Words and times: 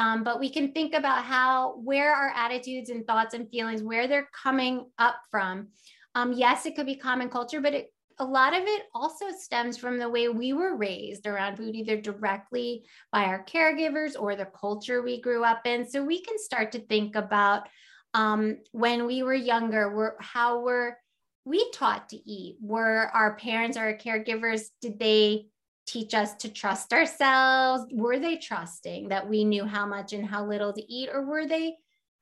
Um, 0.00 0.24
but 0.24 0.40
we 0.40 0.48
can 0.48 0.72
think 0.72 0.94
about 0.94 1.24
how, 1.24 1.74
where 1.76 2.14
our 2.14 2.30
attitudes 2.34 2.88
and 2.88 3.06
thoughts 3.06 3.34
and 3.34 3.50
feelings, 3.50 3.82
where 3.82 4.08
they're 4.08 4.30
coming 4.42 4.86
up 4.98 5.16
from. 5.30 5.68
Um, 6.14 6.32
yes, 6.32 6.64
it 6.64 6.74
could 6.74 6.86
be 6.86 6.96
common 6.96 7.28
culture, 7.28 7.60
but 7.60 7.74
it, 7.74 7.92
a 8.18 8.24
lot 8.24 8.54
of 8.54 8.62
it 8.64 8.84
also 8.94 9.26
stems 9.30 9.76
from 9.76 9.98
the 9.98 10.08
way 10.08 10.30
we 10.30 10.54
were 10.54 10.74
raised 10.74 11.26
around 11.26 11.58
food, 11.58 11.74
either 11.74 12.00
directly 12.00 12.82
by 13.12 13.24
our 13.24 13.44
caregivers 13.44 14.12
or 14.18 14.36
the 14.36 14.46
culture 14.46 15.02
we 15.02 15.20
grew 15.20 15.44
up 15.44 15.66
in. 15.66 15.86
So 15.86 16.02
we 16.02 16.22
can 16.22 16.38
start 16.38 16.72
to 16.72 16.80
think 16.80 17.14
about 17.14 17.68
um, 18.14 18.56
when 18.72 19.04
we 19.04 19.22
were 19.22 19.34
younger, 19.34 19.94
were, 19.94 20.16
how 20.18 20.60
were 20.60 20.96
we 21.44 21.70
taught 21.72 22.08
to 22.08 22.16
eat? 22.16 22.56
Were 22.62 23.10
our 23.12 23.36
parents 23.36 23.76
or 23.76 23.82
our 23.82 23.98
caregivers, 23.98 24.62
did 24.80 24.98
they 24.98 25.48
teach 25.90 26.14
us 26.14 26.34
to 26.36 26.48
trust 26.48 26.92
ourselves? 26.92 27.84
Were 27.92 28.18
they 28.18 28.36
trusting 28.36 29.08
that 29.08 29.28
we 29.28 29.44
knew 29.44 29.64
how 29.64 29.86
much 29.86 30.12
and 30.12 30.24
how 30.26 30.46
little 30.46 30.72
to 30.72 30.92
eat, 30.92 31.10
or 31.12 31.24
were 31.24 31.46
they 31.46 31.76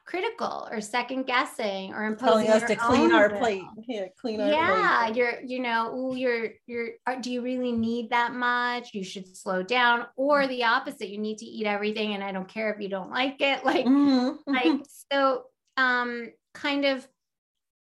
critical 0.07 0.67
or 0.71 0.81
second 0.81 1.25
guessing 1.27 1.93
or 1.93 2.05
imposing 2.05 2.47
telling 2.47 2.63
us 2.63 2.69
to 2.69 2.77
clean 2.77 3.13
our 3.13 3.29
will? 3.29 3.39
plate? 3.39 3.63
Yeah, 3.87 4.07
clean 4.19 4.41
our 4.41 4.49
yeah, 4.49 5.05
plate. 5.05 5.17
you're 5.17 5.41
you 5.41 5.61
know, 5.61 5.95
ooh, 5.95 6.17
you're 6.17 6.51
you're. 6.67 6.91
Uh, 7.07 7.17
do 7.17 7.31
you 7.31 7.43
really 7.43 7.73
need 7.73 8.11
that 8.11 8.33
much? 8.33 8.95
You 8.95 9.05
should 9.05 9.37
slow 9.37 9.63
down, 9.63 10.07
or 10.17 10.47
the 10.47 10.65
opposite. 10.65 11.09
You 11.11 11.19
need 11.19 11.39
to 11.39 11.47
eat 11.47 11.67
everything, 11.67 12.15
and 12.15 12.25
I 12.25 12.33
don't 12.33 12.49
care 12.49 12.73
if 12.73 12.81
you 12.81 12.89
don't 12.89 13.11
like 13.11 13.41
it. 13.41 13.65
Like, 13.69 13.85
mm-hmm. 13.85 14.51
like 14.51 14.87
so. 15.13 15.45
Um, 15.77 16.33
kind 16.55 16.85
of 16.85 17.07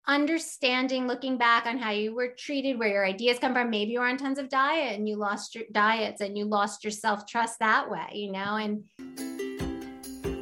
understanding 0.09 1.07
looking 1.07 1.37
back 1.37 1.67
on 1.67 1.77
how 1.77 1.91
you 1.91 2.15
were 2.15 2.35
treated 2.37 2.79
where 2.79 2.89
your 2.89 3.07
ideas 3.07 3.39
come 3.39 3.53
from. 3.53 3.69
Maybe 3.69 3.93
you 3.93 4.01
were 4.01 4.09
on 4.09 4.17
tons 4.17 4.39
of 4.39 4.49
diet 4.49 4.97
and 4.97 5.07
you 5.07 5.17
lost 5.17 5.55
your 5.55 5.65
diets 5.71 6.23
and 6.23 6.37
you 6.37 6.47
lost 6.47 6.83
your 6.83 6.91
self-trust 6.91 7.59
that 7.59 7.91
way 7.91 8.07
you 8.15 8.33
know 8.33 8.57
and 8.57 8.85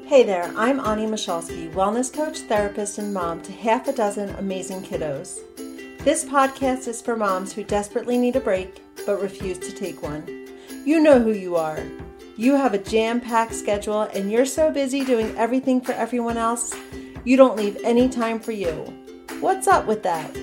hey 0.07 0.23
there 0.23 0.53
i'm 0.57 0.79
ani 0.79 1.07
michalski 1.07 1.73
wellness 1.73 2.13
coach 2.13 2.39
therapist 2.41 2.99
and 2.99 3.13
mom 3.13 3.43
to 3.43 3.51
half 3.53 3.89
a 3.89 3.93
dozen 3.93 4.29
amazing 4.37 4.83
kiddos. 4.83 5.41
This 6.05 6.25
podcast 6.25 6.87
is 6.87 7.03
for 7.03 7.17
moms 7.17 7.53
who 7.53 7.65
desperately 7.65 8.17
need 8.17 8.37
a 8.37 8.41
break 8.41 8.81
but 9.05 9.21
refuse 9.21 9.59
to 9.59 9.73
take 9.73 10.03
one. 10.03 10.49
You 10.85 11.01
know 11.01 11.19
who 11.19 11.33
you 11.33 11.57
are. 11.57 11.83
You 12.37 12.55
have 12.55 12.75
a 12.75 12.79
jam-packed 12.79 13.55
schedule 13.55 14.03
and 14.03 14.31
you're 14.31 14.47
so 14.47 14.71
busy 14.71 15.05
doing 15.05 15.37
everything 15.37 15.81
for 15.81 15.93
everyone 15.93 16.37
else 16.37 16.73
you 17.25 17.37
don't 17.37 17.57
leave 17.57 17.77
any 17.83 18.09
time 18.09 18.39
for 18.39 18.53
you 18.53 19.06
What's 19.41 19.69
up 19.69 19.87
with 19.87 20.03
that? 20.03 20.35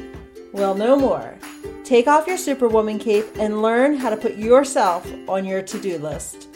Well, 0.52 0.76
no 0.76 0.96
more. 0.96 1.36
Take 1.84 2.08
off 2.08 2.28
your 2.28 2.38
Superwoman 2.38 3.00
cape 3.00 3.26
and 3.40 3.64
learn 3.64 3.98
how 3.98 4.12
to 4.12 4.16
put 4.16 4.36
yourself 4.36 5.12
on 5.28 5.46
your 5.46 5.64
to 5.64 5.82
do 5.82 5.98
list. 5.98 6.48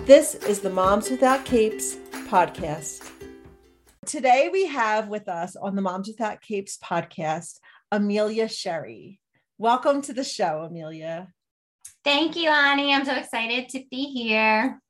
This 0.00 0.34
is 0.34 0.58
the 0.58 0.70
Moms 0.70 1.08
Without 1.08 1.44
Capes 1.44 1.94
podcast. 2.26 3.08
Today 4.06 4.50
we 4.52 4.66
have 4.66 5.06
with 5.06 5.28
us 5.28 5.54
on 5.54 5.76
the 5.76 5.82
Moms 5.82 6.08
Without 6.08 6.40
Capes 6.40 6.78
podcast 6.78 7.60
Amelia 7.92 8.48
Sherry. 8.48 9.20
Welcome 9.56 10.02
to 10.02 10.12
the 10.12 10.24
show, 10.24 10.62
Amelia. 10.62 11.28
Thank 12.02 12.34
you, 12.34 12.50
Ani. 12.50 12.92
I'm 12.92 13.04
so 13.04 13.14
excited 13.14 13.68
to 13.68 13.84
be 13.88 14.06
here. 14.06 14.80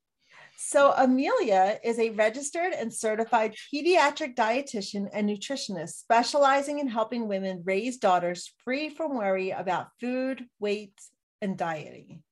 So, 0.66 0.94
Amelia 0.96 1.78
is 1.84 1.98
a 1.98 2.08
registered 2.08 2.72
and 2.72 2.92
certified 2.92 3.54
pediatric 3.72 4.34
dietitian 4.34 5.08
and 5.12 5.28
nutritionist 5.28 5.90
specializing 5.90 6.78
in 6.78 6.88
helping 6.88 7.28
women 7.28 7.62
raise 7.66 7.98
daughters 7.98 8.50
free 8.64 8.88
from 8.88 9.14
worry 9.14 9.50
about 9.50 9.88
food, 10.00 10.46
weight, 10.58 10.98
and 11.42 11.58
dieting. 11.58 12.22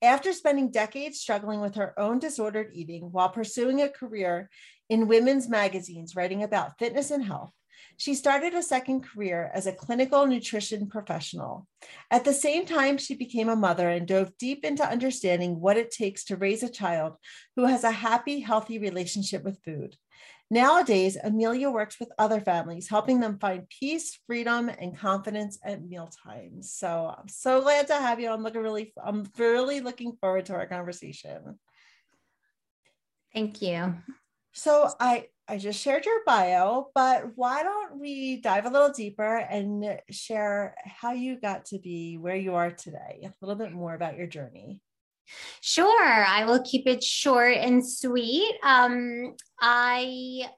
After 0.00 0.32
spending 0.32 0.70
decades 0.70 1.20
struggling 1.20 1.60
with 1.60 1.74
her 1.74 1.92
own 2.00 2.20
disordered 2.20 2.70
eating 2.72 3.12
while 3.12 3.28
pursuing 3.28 3.82
a 3.82 3.90
career 3.90 4.48
in 4.88 5.06
women's 5.06 5.46
magazines 5.50 6.16
writing 6.16 6.42
about 6.42 6.78
fitness 6.78 7.10
and 7.10 7.22
health, 7.22 7.52
she 7.96 8.14
started 8.14 8.54
a 8.54 8.62
second 8.62 9.02
career 9.02 9.50
as 9.54 9.66
a 9.66 9.72
clinical 9.72 10.26
nutrition 10.26 10.88
professional. 10.88 11.66
At 12.10 12.24
the 12.24 12.32
same 12.32 12.66
time, 12.66 12.98
she 12.98 13.14
became 13.14 13.48
a 13.48 13.56
mother 13.56 13.88
and 13.88 14.06
dove 14.06 14.32
deep 14.38 14.64
into 14.64 14.88
understanding 14.88 15.60
what 15.60 15.76
it 15.76 15.90
takes 15.90 16.24
to 16.24 16.36
raise 16.36 16.62
a 16.62 16.68
child 16.68 17.14
who 17.56 17.66
has 17.66 17.84
a 17.84 17.90
happy, 17.90 18.40
healthy 18.40 18.78
relationship 18.78 19.44
with 19.44 19.62
food. 19.64 19.96
Nowadays, 20.50 21.16
Amelia 21.22 21.70
works 21.70 21.98
with 21.98 22.12
other 22.18 22.40
families, 22.40 22.88
helping 22.88 23.20
them 23.20 23.38
find 23.38 23.68
peace, 23.68 24.18
freedom, 24.26 24.68
and 24.68 24.96
confidence 24.96 25.58
at 25.64 25.82
mealtimes. 25.82 26.72
So 26.72 27.14
I'm 27.18 27.28
so 27.28 27.62
glad 27.62 27.86
to 27.88 27.94
have 27.94 28.20
you. 28.20 28.30
I'm 28.30 28.42
looking 28.42 28.60
really, 28.60 28.92
I'm 29.02 29.26
really 29.38 29.80
looking 29.80 30.16
forward 30.20 30.46
to 30.46 30.54
our 30.54 30.66
conversation. 30.66 31.58
Thank 33.32 33.62
you. 33.62 33.94
So 34.52 34.90
I 35.00 35.26
I 35.46 35.58
just 35.58 35.80
shared 35.80 36.06
your 36.06 36.20
bio, 36.26 36.88
but 36.94 37.32
why 37.34 37.62
don't 37.62 38.00
we 38.00 38.40
dive 38.40 38.64
a 38.64 38.70
little 38.70 38.90
deeper 38.90 39.36
and 39.36 40.00
share 40.10 40.74
how 40.84 41.12
you 41.12 41.38
got 41.38 41.66
to 41.66 41.78
be 41.78 42.16
where 42.16 42.36
you 42.36 42.54
are 42.54 42.70
today? 42.70 43.20
A 43.24 43.32
little 43.42 43.62
bit 43.62 43.72
more 43.72 43.94
about 43.94 44.16
your 44.16 44.26
journey. 44.26 44.80
Sure, 45.60 46.24
I 46.24 46.44
will 46.44 46.62
keep 46.62 46.86
it 46.86 47.02
short 47.02 47.56
and 47.56 47.86
sweet. 47.86 48.54
Um, 48.62 49.34
I 49.60 50.48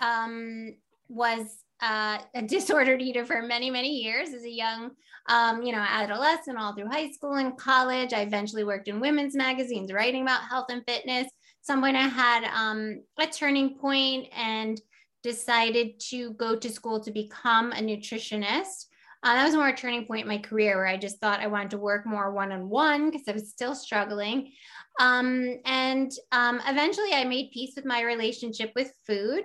um, 0.00 0.74
was 1.08 1.58
uh, 1.82 2.18
a 2.34 2.42
disordered 2.46 3.02
eater 3.02 3.26
for 3.26 3.42
many, 3.42 3.70
many 3.70 4.02
years 4.02 4.30
as 4.30 4.44
a 4.44 4.50
young, 4.50 4.92
um, 5.28 5.62
you 5.62 5.72
know, 5.72 5.84
adolescent, 5.86 6.58
all 6.58 6.74
through 6.74 6.88
high 6.88 7.10
school 7.10 7.34
and 7.34 7.58
college. 7.58 8.14
I 8.14 8.20
eventually 8.20 8.64
worked 8.64 8.88
in 8.88 9.00
women's 9.00 9.36
magazines, 9.36 9.92
writing 9.92 10.22
about 10.22 10.48
health 10.48 10.66
and 10.70 10.82
fitness 10.86 11.28
some 11.64 11.80
point 11.80 11.96
I 11.96 12.08
had 12.08 12.44
um, 12.44 13.02
a 13.18 13.26
turning 13.26 13.78
point 13.78 14.28
and 14.36 14.78
decided 15.22 15.98
to 16.10 16.34
go 16.34 16.54
to 16.54 16.68
school 16.68 17.00
to 17.00 17.10
become 17.10 17.72
a 17.72 17.76
nutritionist. 17.76 18.84
Uh, 19.22 19.32
that 19.32 19.46
was 19.46 19.54
more 19.54 19.68
a 19.68 19.74
turning 19.74 20.04
point 20.04 20.20
in 20.22 20.28
my 20.28 20.36
career 20.36 20.76
where 20.76 20.86
I 20.86 20.98
just 20.98 21.18
thought 21.18 21.40
I 21.40 21.46
wanted 21.46 21.70
to 21.70 21.78
work 21.78 22.04
more 22.04 22.30
one 22.32 22.52
on 22.52 22.68
one 22.68 23.10
because 23.10 23.26
I 23.26 23.32
was 23.32 23.48
still 23.48 23.74
struggling. 23.74 24.52
Um, 25.00 25.56
and 25.64 26.12
um, 26.32 26.60
eventually 26.66 27.14
I 27.14 27.24
made 27.24 27.50
peace 27.50 27.72
with 27.74 27.86
my 27.86 28.02
relationship 28.02 28.72
with 28.76 28.92
food. 29.06 29.44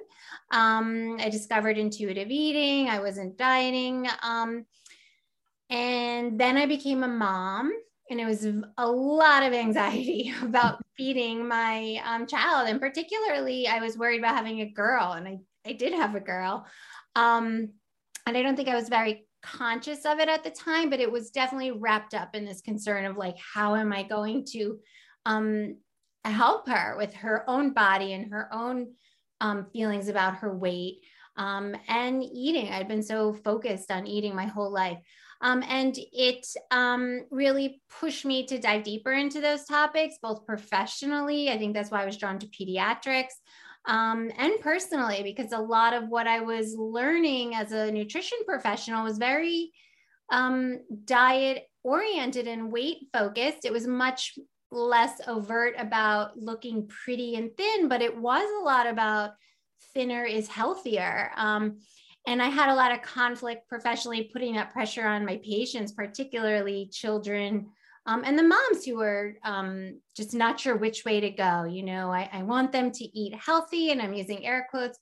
Um, 0.51 1.16
I 1.22 1.30
discovered 1.30 1.78
intuitive 1.78 2.30
eating, 2.30 2.90
I 2.90 3.00
wasn't 3.00 3.38
dieting. 3.38 4.09
Um, 4.22 4.66
and 5.69 6.38
then 6.38 6.57
I 6.57 6.66
became 6.66 7.03
a 7.03 7.07
mom 7.07 7.72
and 8.09 8.20
it 8.20 8.25
was 8.25 8.46
a 8.78 8.88
lot 8.88 9.44
of 9.44 9.53
anxiety 9.53 10.34
about 10.42 10.81
feeding 10.97 11.47
my 11.47 12.02
um, 12.06 12.28
child 12.28 12.68
and 12.68 12.80
particularly 12.80 13.68
i 13.68 13.80
was 13.80 13.97
worried 13.97 14.20
about 14.20 14.36
having 14.36 14.62
a 14.62 14.70
girl 14.70 15.14
and 15.14 15.28
i, 15.28 15.38
I 15.66 15.74
did 15.74 15.94
have 15.94 16.16
a 16.16 16.19
girl 16.19 16.66
um, 17.16 17.69
and 18.25 18.38
i 18.38 18.42
don't 18.42 18.56
think 18.56 18.69
i 18.69 18.75
was 18.75 18.90
very 18.90 19.25
conscious 19.42 20.06
of 20.06 20.19
it 20.19 20.28
at 20.28 20.44
the 20.44 20.50
time 20.50 20.90
but 20.90 21.00
it 21.00 21.12
was 21.12 21.31
definitely 21.31 21.72
wrapped 21.72 22.14
up 22.14 22.36
in 22.36 22.44
this 22.44 22.62
concern 22.62 23.06
of 23.06 23.16
like 23.16 23.38
how 23.38 23.75
am 23.75 23.94
i 23.94 24.03
going 24.03 24.46
to 24.52 24.80
um, 25.25 25.78
help 26.25 26.68
her 26.68 26.96
with 26.98 27.14
her 27.14 27.50
own 27.50 27.74
body 27.74 28.14
and 28.14 28.31
her 28.31 28.50
own 28.53 28.94
um, 29.42 29.68
feelings 29.72 30.09
about 30.09 30.38
her 30.38 30.56
weight? 30.56 31.02
Um, 31.38 31.75
and 31.88 32.24
eating. 32.24 32.69
I'd 32.69 32.90
been 32.90 33.03
so 33.03 33.34
focused 33.34 33.92
on 33.92 34.08
eating 34.08 34.36
my 34.36 34.46
whole 34.46 34.72
life 34.72 34.98
um, 35.42 35.64
and 35.68 35.96
it 35.98 36.46
um, 36.72 37.26
really 37.32 37.82
pushed 38.00 38.26
me 38.26 38.46
to 38.48 38.60
dive 38.60 38.84
deeper 38.84 39.14
into 39.14 39.40
those 39.40 39.66
topics, 39.66 40.16
both 40.22 40.46
professionally. 40.46 41.50
I 41.50 41.58
think 41.58 41.74
that's 41.74 41.92
why 41.92 42.04
I 42.04 42.06
was 42.06 42.18
drawn 42.18 42.40
to 42.40 42.48
pediatrics. 42.48 43.34
Um, 43.86 44.32
and 44.38 44.54
personally, 44.60 45.24
because 45.24 45.54
a 45.54 45.60
lot 45.60 45.94
of 45.94 46.10
what 46.10 46.28
I 46.28 46.42
was 46.42 46.76
learning 46.76 47.56
as 47.56 47.72
a 47.72 47.92
nutrition 47.92 48.38
professional 48.46 49.04
was 49.04 49.18
very 49.18 49.72
um, 50.30 50.80
diet 51.06 51.64
oriented 51.84 52.48
and 52.48 52.72
weight 52.72 53.08
focused. 53.14 53.64
It 53.64 53.72
was 53.72 53.88
much 53.88 54.38
less 54.72 55.22
overt 55.28 55.76
about 55.78 56.38
looking 56.38 56.88
pretty 56.88 57.36
and 57.36 57.56
thin, 57.56 57.88
but 57.88 58.02
it 58.02 58.16
was 58.16 58.48
a 58.62 58.66
lot 58.66 58.88
about 58.88 59.32
thinner 59.94 60.25
is 60.25 60.48
healthier. 60.48 61.31
Um, 61.36 61.80
and 62.30 62.42
I 62.42 62.50
had 62.50 62.70
a 62.70 62.76
lot 62.76 62.92
of 62.92 63.02
conflict 63.02 63.68
professionally, 63.68 64.30
putting 64.31 64.56
that 64.56 64.72
pressure 64.72 65.08
on 65.08 65.26
my 65.26 65.42
patients, 65.44 65.92
particularly 65.92 66.90
children 66.92 67.72
um, 68.06 68.24
and 68.26 68.38
the 68.38 68.44
moms 68.44 68.86
who 68.86 68.98
were 68.98 69.38
um, 69.44 70.00
just 70.16 70.34
not 70.34 70.60
sure 70.60 70.76
which 70.76 71.06
way 71.06 71.20
to 71.20 71.30
go. 71.30 71.66
You 71.66 71.84
know, 71.84 72.12
I, 72.12 72.30
I 72.34 72.44
want 72.44 72.72
them 72.72 72.92
to 72.92 73.04
eat 73.20 73.36
healthy, 73.36 73.92
and 73.92 74.02
I'm 74.02 74.14
using 74.14 74.46
air 74.46 74.68
quotes, 74.72 74.98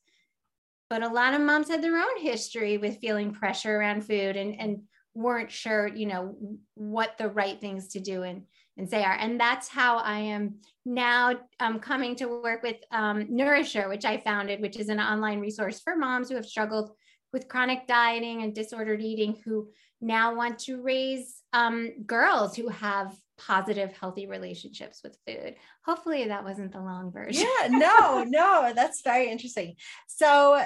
but 0.90 1.04
a 1.04 1.08
lot 1.08 1.34
of 1.34 1.42
moms 1.42 1.70
had 1.70 1.82
their 1.82 1.98
own 1.98 2.20
history 2.20 2.78
with 2.78 3.00
feeling 3.00 3.34
pressure 3.34 3.78
around 3.78 4.06
food 4.06 4.36
and, 4.36 4.60
and 4.60 4.82
weren't 5.14 5.52
sure, 5.52 5.88
you 5.88 6.06
know, 6.06 6.36
what 6.76 7.18
the 7.18 7.30
right 7.30 7.62
things 7.62 7.88
to 7.90 8.00
do 8.00 8.24
and, 8.24 8.44
and 8.78 8.90
say 8.90 9.04
are. 9.04 9.18
And 9.18 9.40
that's 9.40 9.68
how 9.68 9.98
I 9.98 10.20
am 10.20 10.56
now 10.86 11.36
um, 11.60 11.80
coming 11.80 12.16
to 12.18 12.26
work 12.26 12.62
with 12.62 12.78
um, 12.92 13.28
Nourisher, 13.30 13.90
which 13.90 14.06
I 14.06 14.18
founded, 14.18 14.60
which 14.60 14.78
is 14.78 14.90
an 14.90 15.00
online 15.00 15.40
resource 15.40 15.80
for 15.80 15.96
moms 15.96 16.30
who 16.30 16.36
have 16.36 16.46
struggled 16.46 16.92
with 17.34 17.48
chronic 17.48 17.88
dieting 17.88 18.44
and 18.44 18.54
disordered 18.54 19.02
eating 19.02 19.38
who 19.44 19.70
now 20.02 20.36
want 20.36 20.60
to 20.60 20.82
raise 20.82 21.42
um, 21.54 22.04
girls 22.06 22.56
who 22.56 22.70
have 22.70 23.16
positive, 23.38 23.92
healthy 23.94 24.28
relationships 24.28 25.02
with 25.04 25.18
food. 25.28 25.56
Hopefully, 25.86 26.28
that 26.28 26.44
wasn't 26.44 26.72
the 26.72 26.80
long 26.80 27.12
version. 27.12 27.48
Yeah, 27.62 27.68
no, 27.68 28.24
no, 28.28 28.74
that's 28.76 29.02
very 29.02 29.30
interesting. 29.30 29.76
So 30.08 30.64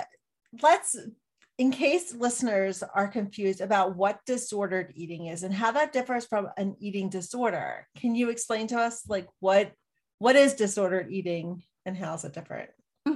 let's, 0.62 0.98
in 1.58 1.72
case 1.72 2.13
listeners 2.13 2.84
are 2.84 3.07
confused 3.07 3.62
about 3.62 3.96
what 3.96 4.19
disordered 4.25 4.94
eating 4.96 5.28
is 5.28 5.44
and 5.44 5.54
how 5.54 5.72
that 5.72 5.94
differs 5.94 6.25
from 6.25 6.50
an 6.57 6.75
eating 6.80 7.10
disorder, 7.10 7.88
can 7.98 8.16
you 8.16 8.30
explain 8.30 8.68
to 8.68 8.78
us 8.78 9.04
like 9.07 9.28
what 9.40 9.72
what 10.19 10.36
is 10.36 10.54
disordered 10.54 11.12
eating 11.12 11.64
and 11.86 11.98
how 11.98 12.14
is 12.14 12.24
it 12.24 12.34
different? 12.34 12.69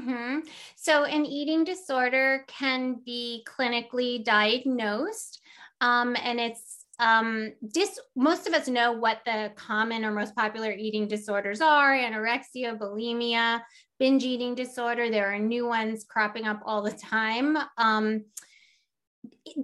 Mm-hmm. 0.05 0.39
So, 0.75 1.05
an 1.05 1.25
eating 1.25 1.63
disorder 1.63 2.45
can 2.47 3.01
be 3.05 3.45
clinically 3.47 4.23
diagnosed, 4.23 5.41
um, 5.81 6.15
and 6.21 6.39
it's 6.39 6.85
um, 6.99 7.53
dis- 7.71 7.99
most 8.15 8.47
of 8.47 8.53
us 8.53 8.67
know 8.67 8.91
what 8.93 9.19
the 9.25 9.51
common 9.55 10.05
or 10.05 10.11
most 10.11 10.35
popular 10.35 10.71
eating 10.71 11.07
disorders 11.07 11.59
are 11.59 11.93
anorexia, 11.93 12.77
bulimia, 12.77 13.61
binge 13.99 14.23
eating 14.23 14.55
disorder. 14.55 15.09
There 15.09 15.33
are 15.33 15.39
new 15.39 15.67
ones 15.67 16.05
cropping 16.07 16.45
up 16.45 16.61
all 16.65 16.81
the 16.81 16.91
time. 16.91 17.57
Um, 17.77 18.25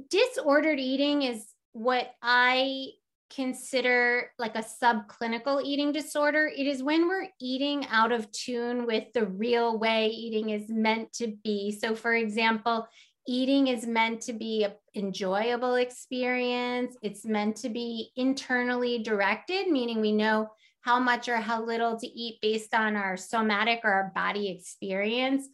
disordered 0.09 0.79
eating 0.79 1.21
is 1.21 1.45
what 1.73 2.13
I 2.21 2.89
consider 3.33 4.31
like 4.37 4.55
a 4.55 4.63
subclinical 4.83 5.63
eating 5.63 5.91
disorder. 5.91 6.51
It 6.55 6.67
is 6.67 6.83
when 6.83 7.07
we're 7.07 7.27
eating 7.39 7.85
out 7.89 8.11
of 8.11 8.31
tune 8.31 8.85
with 8.85 9.05
the 9.13 9.25
real 9.25 9.79
way 9.79 10.07
eating 10.07 10.49
is 10.49 10.69
meant 10.69 11.13
to 11.13 11.35
be. 11.43 11.71
So, 11.71 11.95
for 11.95 12.13
example, 12.13 12.87
eating 13.27 13.67
is 13.67 13.85
meant 13.85 14.21
to 14.21 14.33
be 14.33 14.63
an 14.63 14.73
enjoyable 14.95 15.75
experience, 15.75 16.97
it's 17.01 17.25
meant 17.25 17.55
to 17.57 17.69
be 17.69 18.11
internally 18.15 18.99
directed, 18.99 19.67
meaning 19.67 20.01
we 20.01 20.11
know 20.11 20.49
how 20.81 20.99
much 20.99 21.29
or 21.29 21.37
how 21.37 21.63
little 21.63 21.97
to 21.97 22.07
eat 22.07 22.39
based 22.41 22.73
on 22.73 22.95
our 22.95 23.15
somatic 23.15 23.81
or 23.83 23.91
our 23.91 24.11
body 24.15 24.49
experience. 24.49 25.47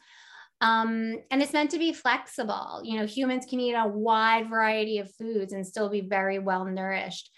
Um, 0.62 1.18
and 1.30 1.44
it's 1.44 1.54
meant 1.54 1.72
to 1.72 1.78
be 1.78 1.94
flexible. 1.94 2.82
You 2.84 2.98
know, 2.98 3.06
humans 3.06 3.46
can 3.48 3.60
eat 3.60 3.74
a 3.74 3.88
wide 3.88 4.50
variety 4.50 4.98
of 5.00 5.14
foods 5.14 5.54
and 5.54 5.68
still 5.68 5.90
be 5.90 6.02
very 6.02 6.40
well 6.40 6.66
nourished. 6.66 7.30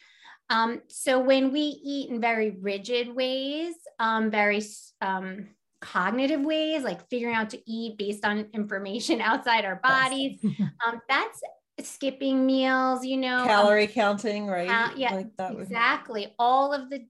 Um, 0.50 0.82
so 0.88 1.20
when 1.20 1.52
we 1.52 1.60
eat 1.60 2.10
in 2.10 2.20
very 2.20 2.52
rigid 2.52 3.14
ways, 3.14 3.76
um, 4.00 4.32
very 4.32 4.62
um, 5.02 5.50
cognitive 5.80 6.42
ways, 6.42 6.84
like 6.84 7.08
figuring 7.10 7.36
out 7.36 7.52
to 7.52 7.62
eat 7.70 7.98
based 7.98 8.26
on 8.26 8.48
information 8.54 9.22
outside 9.22 9.66
our 9.66 9.78
bodies, 9.78 10.40
um, 10.86 11.02
that's 11.08 11.42
skipping 11.82 12.46
meals, 12.46 13.06
you 13.06 13.18
know, 13.18 13.42
um, 13.42 13.48
calorie 13.48 13.88
counting, 13.88 14.48
right? 14.48 14.68
Cal- 14.68 14.98
yeah, 14.98 15.14
like 15.14 15.28
exactly. 15.60 16.22
Would... 16.22 16.34
All 16.40 16.74
of 16.74 16.90
the, 16.90 17.06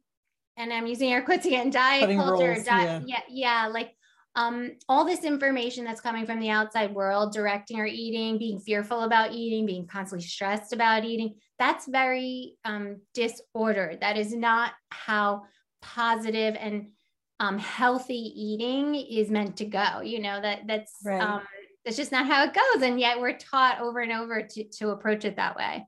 and 0.57 0.73
I'm 0.73 0.85
using 0.85 1.11
air 1.11 1.21
quotes 1.21 1.45
again, 1.45 1.69
diet 1.69 2.01
Putting 2.01 2.19
culture, 2.19 2.51
rules, 2.53 2.65
diet, 2.65 3.03
yeah. 3.07 3.19
yeah, 3.29 3.63
yeah, 3.63 3.67
like 3.67 3.93
um, 4.35 4.71
all 4.87 5.05
this 5.05 5.23
information 5.23 5.83
that's 5.83 6.01
coming 6.01 6.25
from 6.25 6.39
the 6.39 6.49
outside 6.49 6.93
world, 6.93 7.33
directing 7.33 7.79
our 7.79 7.87
eating, 7.87 8.37
being 8.37 8.59
fearful 8.59 9.01
about 9.01 9.33
eating, 9.33 9.65
being 9.65 9.87
constantly 9.87 10.25
stressed 10.25 10.71
about 10.73 11.03
eating, 11.03 11.35
that's 11.57 11.87
very 11.87 12.55
um, 12.63 13.01
disordered. 13.13 14.01
That 14.01 14.17
is 14.17 14.33
not 14.33 14.73
how 14.91 15.43
positive 15.81 16.55
and 16.59 16.89
um, 17.39 17.57
healthy 17.57 18.13
eating 18.35 18.95
is 18.95 19.29
meant 19.29 19.57
to 19.57 19.65
go. 19.65 20.01
You 20.01 20.21
know 20.21 20.41
that 20.41 20.67
that's 20.67 20.93
right. 21.05 21.21
um, 21.21 21.41
that's 21.83 21.97
just 21.97 22.11
not 22.11 22.27
how 22.27 22.43
it 22.43 22.53
goes, 22.53 22.83
and 22.83 22.99
yet 22.99 23.19
we're 23.19 23.37
taught 23.37 23.81
over 23.81 23.99
and 23.99 24.11
over 24.11 24.43
to 24.43 24.63
to 24.77 24.89
approach 24.89 25.25
it 25.25 25.37
that 25.37 25.55
way. 25.55 25.87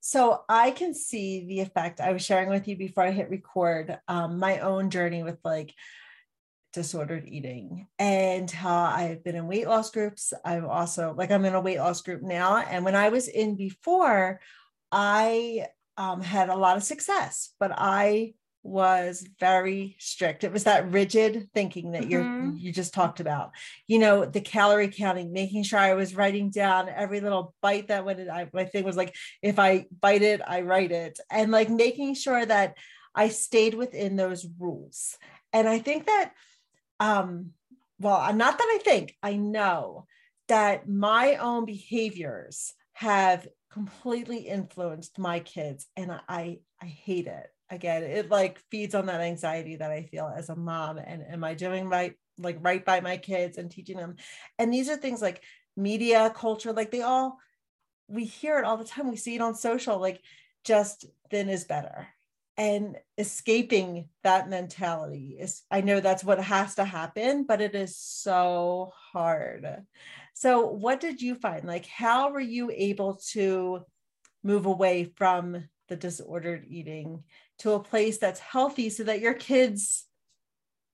So 0.00 0.42
I 0.48 0.70
can 0.70 0.94
see 0.94 1.46
the 1.46 1.60
effect. 1.60 2.00
I 2.00 2.12
was 2.12 2.24
sharing 2.24 2.48
with 2.48 2.68
you 2.68 2.76
before 2.76 3.02
I 3.02 3.10
hit 3.10 3.30
record 3.30 3.98
um, 4.06 4.38
my 4.38 4.60
own 4.60 4.90
journey 4.90 5.24
with 5.24 5.38
like 5.44 5.74
disordered 6.76 7.26
eating 7.26 7.86
and 7.98 8.50
how 8.50 8.82
I've 8.82 9.24
been 9.24 9.34
in 9.34 9.46
weight 9.46 9.66
loss 9.66 9.90
groups. 9.90 10.34
I'm 10.44 10.66
also 10.66 11.14
like 11.16 11.30
I'm 11.30 11.46
in 11.46 11.54
a 11.54 11.60
weight 11.60 11.78
loss 11.78 12.02
group 12.02 12.20
now. 12.20 12.58
And 12.58 12.84
when 12.84 12.94
I 12.94 13.08
was 13.08 13.28
in 13.28 13.56
before, 13.56 14.40
I 14.92 15.68
um, 15.96 16.20
had 16.20 16.50
a 16.50 16.54
lot 16.54 16.76
of 16.76 16.82
success, 16.82 17.54
but 17.58 17.72
I 17.74 18.34
was 18.62 19.26
very 19.40 19.96
strict. 19.98 20.44
It 20.44 20.52
was 20.52 20.64
that 20.64 20.92
rigid 20.92 21.48
thinking 21.54 21.92
that 21.92 22.02
mm-hmm. 22.02 22.50
you 22.50 22.56
you 22.58 22.72
just 22.72 22.92
talked 22.92 23.20
about. 23.20 23.52
You 23.86 23.98
know, 23.98 24.26
the 24.26 24.42
calorie 24.42 24.88
counting, 24.88 25.32
making 25.32 25.62
sure 25.62 25.78
I 25.78 25.94
was 25.94 26.14
writing 26.14 26.50
down 26.50 26.90
every 26.90 27.20
little 27.20 27.54
bite 27.62 27.88
that 27.88 28.04
went 28.04 28.20
in. 28.20 28.28
I, 28.28 28.50
my 28.52 28.66
thing 28.66 28.84
was 28.84 28.98
like, 28.98 29.14
if 29.40 29.58
I 29.58 29.86
bite 29.98 30.22
it, 30.22 30.42
I 30.46 30.60
write 30.60 30.92
it, 30.92 31.18
and 31.30 31.50
like 31.50 31.70
making 31.70 32.16
sure 32.16 32.44
that 32.44 32.74
I 33.14 33.30
stayed 33.30 33.72
within 33.72 34.16
those 34.16 34.46
rules. 34.58 35.16
And 35.54 35.66
I 35.66 35.78
think 35.78 36.04
that 36.04 36.32
um, 37.00 37.50
well, 37.98 38.32
not 38.34 38.58
that 38.58 38.68
I 38.68 38.78
think, 38.82 39.14
I 39.22 39.36
know 39.36 40.06
that 40.48 40.88
my 40.88 41.36
own 41.36 41.64
behaviors 41.64 42.74
have 42.92 43.46
completely 43.72 44.38
influenced 44.38 45.18
my 45.18 45.40
kids 45.40 45.86
and 45.96 46.12
I 46.28 46.60
I 46.80 46.86
hate 46.86 47.26
it. 47.26 47.46
Again, 47.68 48.04
it 48.04 48.30
like 48.30 48.60
feeds 48.70 48.94
on 48.94 49.06
that 49.06 49.20
anxiety 49.20 49.76
that 49.76 49.90
I 49.90 50.02
feel 50.04 50.32
as 50.34 50.48
a 50.48 50.56
mom 50.56 50.98
and 50.98 51.22
am 51.22 51.42
I 51.44 51.54
doing 51.54 51.88
right 51.88 52.14
like 52.38 52.58
right 52.60 52.84
by 52.84 53.00
my 53.00 53.16
kids 53.16 53.58
and 53.58 53.70
teaching 53.70 53.96
them. 53.96 54.16
And 54.58 54.72
these 54.72 54.88
are 54.88 54.96
things 54.96 55.20
like 55.20 55.42
media 55.76 56.32
culture 56.34 56.72
like 56.72 56.90
they 56.90 57.02
all 57.02 57.38
we 58.08 58.24
hear 58.24 58.58
it 58.58 58.64
all 58.64 58.76
the 58.76 58.84
time. 58.84 59.10
We 59.10 59.16
see 59.16 59.34
it 59.34 59.42
on 59.42 59.54
social 59.54 59.98
like 59.98 60.20
just 60.64 61.06
thin 61.30 61.48
is 61.48 61.64
better 61.64 62.08
and 62.58 62.96
escaping 63.18 64.08
that 64.22 64.48
mentality 64.48 65.36
is 65.38 65.62
i 65.70 65.80
know 65.80 66.00
that's 66.00 66.24
what 66.24 66.40
has 66.42 66.74
to 66.74 66.84
happen 66.84 67.44
but 67.44 67.60
it 67.60 67.74
is 67.74 67.96
so 67.96 68.92
hard. 69.16 69.84
So 70.34 70.66
what 70.66 71.00
did 71.00 71.22
you 71.22 71.34
find? 71.34 71.64
Like 71.64 71.86
how 71.86 72.30
were 72.30 72.40
you 72.40 72.70
able 72.70 73.14
to 73.32 73.84
move 74.44 74.66
away 74.66 75.04
from 75.16 75.64
the 75.88 75.96
disordered 75.96 76.66
eating 76.68 77.24
to 77.60 77.72
a 77.72 77.82
place 77.82 78.18
that's 78.18 78.40
healthy 78.40 78.90
so 78.90 79.04
that 79.04 79.20
your 79.20 79.32
kids 79.34 80.04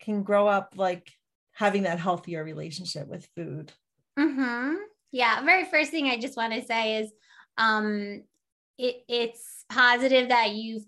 can 0.00 0.23
grow 0.23 0.47
up 0.47 0.75
like 0.76 1.11
having 1.53 1.82
that 1.82 1.99
healthier 1.99 2.44
relationship 2.44 3.08
with 3.08 3.26
food? 3.35 3.73
Mm-hmm. 4.19 4.75
yeah 5.11 5.43
very 5.43 5.65
first 5.65 5.91
thing 5.91 6.08
i 6.08 6.19
just 6.19 6.37
want 6.37 6.53
to 6.53 6.62
say 6.62 6.99
is 6.99 7.11
um 7.56 8.23
it, 8.76 8.97
it's 9.08 9.65
positive 9.70 10.29
that 10.29 10.50
you 10.50 10.82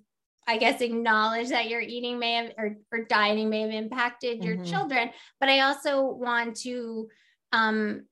I 0.47 0.59
guess 0.59 0.81
acknowledge 0.81 1.49
that 1.49 1.69
your 1.69 1.81
eating 1.81 2.19
may 2.19 2.35
have 2.35 2.53
or, 2.59 2.77
or 2.93 3.05
dieting 3.05 3.49
may 3.49 3.63
have 3.63 3.71
impacted 3.71 4.45
your 4.45 4.57
mm-hmm. 4.57 4.65
children, 4.65 5.11
but 5.41 5.49
I 5.49 5.61
also 5.61 6.03
want 6.03 6.57
to 6.59 7.09
um, 7.53 8.05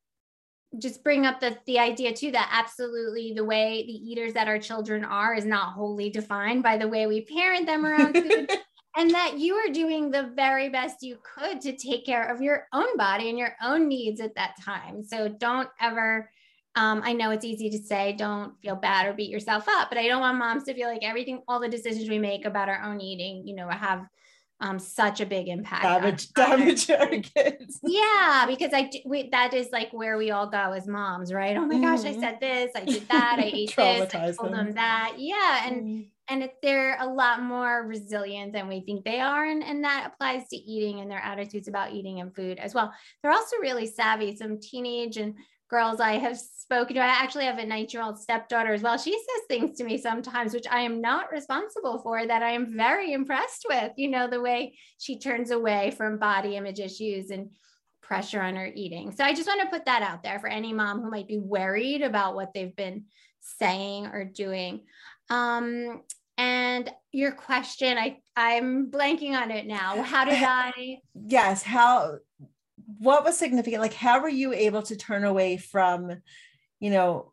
just 0.79 1.05
bring 1.05 1.27
up 1.27 1.41
the 1.41 1.59
the 1.67 1.79
idea 1.79 2.13
too 2.13 2.31
that 2.31 2.49
absolutely 2.53 3.35
the 3.35 3.45
way 3.45 3.85
the 3.87 3.93
eaters 3.93 4.33
that 4.33 4.49
our 4.49 4.59
children 4.59 5.05
are 5.05 5.35
is 5.35 5.45
not 5.45 5.75
wholly 5.75 6.09
defined 6.09 6.63
by 6.63 6.79
the 6.79 6.89
way 6.89 7.07
we 7.07 7.23
parent 7.23 7.67
them 7.67 7.85
around 7.85 8.15
food. 8.15 8.51
and 8.97 9.11
that 9.11 9.39
you 9.39 9.55
are 9.55 9.73
doing 9.73 10.11
the 10.11 10.31
very 10.35 10.69
best 10.69 11.03
you 11.03 11.19
could 11.23 11.61
to 11.61 11.77
take 11.77 12.05
care 12.05 12.31
of 12.31 12.43
your 12.43 12.67
own 12.73 12.97
body 12.97 13.29
and 13.31 13.39
your 13.39 13.55
own 13.63 13.89
needs 13.89 14.21
at 14.21 14.35
that 14.35 14.55
time. 14.63 15.03
So 15.03 15.29
don't 15.29 15.69
ever 15.81 16.31
um, 16.75 17.03
I 17.05 17.13
know 17.13 17.31
it's 17.31 17.45
easy 17.45 17.69
to 17.71 17.79
say, 17.79 18.15
don't 18.15 18.59
feel 18.63 18.77
bad 18.77 19.07
or 19.07 19.13
beat 19.13 19.31
yourself 19.31 19.69
up, 19.69 19.91
but 19.91 19.99
I 19.99 20.09
don't 20.09 20.21
want 20.21 20.39
moms 20.39 20.65
to 20.65 20.75
feel 20.75 20.89
like 20.89 21.03
everything, 21.03 21.43
all 21.47 21.61
the 21.61 21.69
decisions 21.69 22.09
we 22.09 22.19
make 22.19 22.47
about 22.47 22.69
our 22.69 22.83
own 22.83 23.01
eating, 23.01 23.47
you 23.47 23.55
know, 23.55 23.69
have 23.69 24.07
um, 24.63 24.79
such 24.79 25.21
a 25.21 25.27
big 25.27 25.49
impact. 25.49 25.83
Damage, 25.83 26.33
damage 26.33 26.91
our 26.91 27.09
kids. 27.09 27.81
Yeah, 27.85 28.47
because 28.47 28.71
I 28.73 28.91
we, 29.05 29.29
that 29.31 29.53
is 29.53 29.69
like 29.73 29.93
where 29.93 30.17
we 30.17 30.31
all 30.31 30.47
go 30.47 30.73
as 30.73 30.87
moms, 30.87 31.33
right? 31.33 31.57
Oh 31.57 31.67
my 31.67 31.75
mm-hmm. 31.75 31.83
gosh, 31.83 32.05
I 32.05 32.19
said 32.19 32.39
this, 32.41 32.71
I 32.75 32.85
did 32.85 33.09
that, 33.09 33.37
I 33.39 33.43
ate 33.53 33.75
this, 33.77 34.15
I 34.15 34.33
told 34.33 34.53
them. 34.53 34.67
them 34.67 34.75
that. 34.75 35.15
Yeah, 35.19 35.67
and 35.67 35.77
mm-hmm. 35.83 36.01
and 36.29 36.43
if 36.45 36.53
they're 36.63 36.97
a 37.01 37.07
lot 37.07 37.43
more 37.43 37.87
resilient 37.87 38.53
than 38.53 38.69
we 38.69 38.81
think 38.81 39.05
they 39.05 39.21
are, 39.21 39.45
and 39.45 39.65
and 39.65 39.83
that 39.85 40.13
applies 40.13 40.49
to 40.49 40.57
eating 40.57 41.01
and 41.01 41.11
their 41.11 41.19
attitudes 41.19 41.67
about 41.67 41.93
eating 41.93 42.21
and 42.21 42.35
food 42.35 42.59
as 42.59 42.73
well. 42.73 42.93
They're 43.21 43.33
also 43.33 43.57
really 43.57 43.87
savvy. 43.87 44.37
Some 44.37 44.61
teenage 44.61 45.17
and 45.17 45.35
girls 45.73 46.01
I 46.01 46.19
have 46.19 46.39
spoken 46.39 46.95
to. 46.95 47.03
I 47.03 47.07
actually 47.07 47.47
have 47.47 47.59
a 47.59 47.67
19 47.67 47.89
year 47.93 48.07
old 48.07 48.19
stepdaughter 48.21 48.73
as 48.73 48.83
well. 48.83 48.99
She 48.99 49.13
says 49.13 49.47
things 49.49 49.77
to 49.79 49.85
me 49.85 49.99
sometimes, 49.99 50.53
which 50.53 50.67
I 50.71 50.83
am 50.83 51.01
not 51.01 51.33
responsible 51.33 51.99
for, 52.03 52.25
that 52.25 52.43
I 52.43 52.51
am 52.51 52.77
very 52.77 53.13
impressed 53.13 53.67
with. 53.69 53.93
You 53.97 54.11
know, 54.11 54.29
the 54.29 54.41
way 54.41 54.79
she 54.99 55.19
turns 55.19 55.51
away 55.51 55.91
from 55.97 56.19
body 56.19 56.57
image 56.57 56.79
issues 56.79 57.31
and 57.31 57.51
pressure 58.03 58.43
on 58.43 58.57
her 58.57 58.71
eating. 58.75 59.13
So 59.13 59.25
I 59.25 59.33
just 59.33 59.49
want 59.49 59.63
to 59.63 59.75
put 59.75 59.87
that 59.87 60.03
out 60.03 60.23
there 60.23 60.39
for 60.39 60.49
any 60.49 60.73
mom 60.73 61.01
who 61.01 61.11
might 61.11 61.29
be 61.29 61.39
worried 61.39 62.03
about 62.03 62.35
what 62.35 62.53
they've 62.53 62.77
been 62.77 63.07
saying 63.41 64.07
or 64.07 64.25
doing. 64.25 64.83
Um, 65.31 66.03
and 66.37 66.91
your 67.13 67.33
question, 67.33 67.99
I 67.99 68.19
I'm 68.37 68.91
blanking 68.91 69.33
on 69.33 69.51
it 69.51 69.67
now. 69.67 70.03
How 70.03 70.25
did 70.25 70.35
I? 70.43 70.99
Yes, 71.15 71.63
how 71.63 72.19
what 72.99 73.25
was 73.25 73.39
significant 73.39 73.81
like 73.81 73.95
how 73.95 74.21
were 74.21 74.29
you 74.29 74.53
able 74.53 74.83
to 74.83 74.97
turn 74.97 75.25
away 75.25 75.57
from 75.57 76.21
you 76.81 76.91
know 76.91 77.33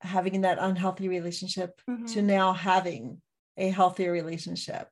having 0.00 0.42
that 0.42 0.58
unhealthy 0.60 1.08
relationship 1.08 1.80
mm-hmm. 1.88 2.06
to 2.06 2.22
now 2.22 2.52
having 2.52 3.20
a 3.56 3.70
healthier 3.70 4.12
relationship. 4.12 4.88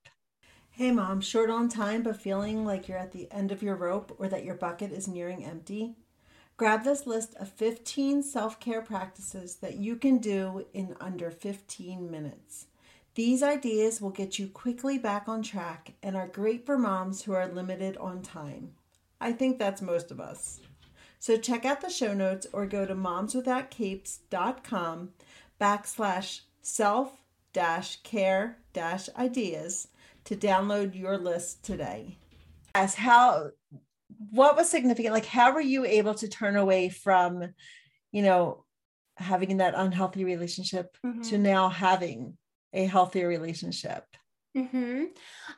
Hey, 0.71 0.91
mom, 0.91 1.21
short 1.21 1.49
on 1.49 1.69
time, 1.69 2.03
but 2.03 2.21
feeling 2.21 2.65
like 2.65 2.89
you're 2.89 2.99
at 2.99 3.13
the 3.13 3.31
end 3.33 3.51
of 3.51 3.63
your 3.63 3.77
rope 3.77 4.15
or 4.19 4.29
that 4.29 4.45
your 4.45 4.57
bucket 4.57 4.93
is 4.93 5.09
nearing 5.09 5.45
empty? 5.45 5.95
Grab 6.59 6.85
this 6.85 7.07
list 7.07 7.35
of 7.37 7.49
15 7.51 8.23
self 8.23 8.61
care 8.61 8.83
practices 8.83 9.57
that 9.57 9.77
you 9.77 9.97
can 9.97 10.19
do 10.19 10.67
in 10.75 10.97
under 11.01 11.31
15 11.31 12.11
minutes. 12.11 12.67
These 13.15 13.43
ideas 13.43 14.01
will 14.01 14.11
get 14.11 14.39
you 14.39 14.49
quickly 14.49 14.99
back 14.99 15.29
on 15.29 15.43
track 15.43 15.95
and 16.03 16.17
are 16.17 16.27
great 16.27 16.67
for 16.67 16.77
moms 16.77 17.23
who 17.23 17.33
are 17.33 17.49
limited 17.49 17.97
on 17.97 18.21
time. 18.21 18.73
I 19.21 19.33
think 19.33 19.59
that's 19.59 19.83
most 19.83 20.11
of 20.11 20.21
us. 20.21 20.61
So 21.19 21.37
check 21.37 21.65
out 21.65 21.81
the 21.81 21.91
show 21.91 22.15
notes 22.15 22.47
or 22.53 22.67
go 22.67 22.87
to 22.87 22.95
momswithoutcapes.com 22.95 25.11
backslash 25.61 26.41
self 26.63 27.21
dash 27.53 28.03
care 28.03 28.59
dash 28.73 29.09
ideas 29.17 29.89
to 30.25 30.37
download 30.37 30.95
your 30.95 31.17
list 31.17 31.65
today. 31.65 32.19
As 32.75 32.95
how 32.95 33.51
what 34.31 34.57
was 34.57 34.69
significant? 34.69 35.15
Like 35.15 35.27
how 35.27 35.53
were 35.53 35.61
you 35.61 35.85
able 35.85 36.15
to 36.15 36.29
turn 36.29 36.57
away 36.57 36.91
from, 36.91 37.55
you 38.13 38.23
know, 38.23 38.65
having 39.17 39.57
that 39.57 39.75
unhealthy 39.77 40.25
relationship 40.25 40.97
mm-hmm. 41.05 41.23
to 41.23 41.39
now 41.39 41.69
having 41.69 42.37
a 42.73 42.85
healthier 42.85 43.29
relationship? 43.29 44.05
Mm-hmm. 44.57 45.05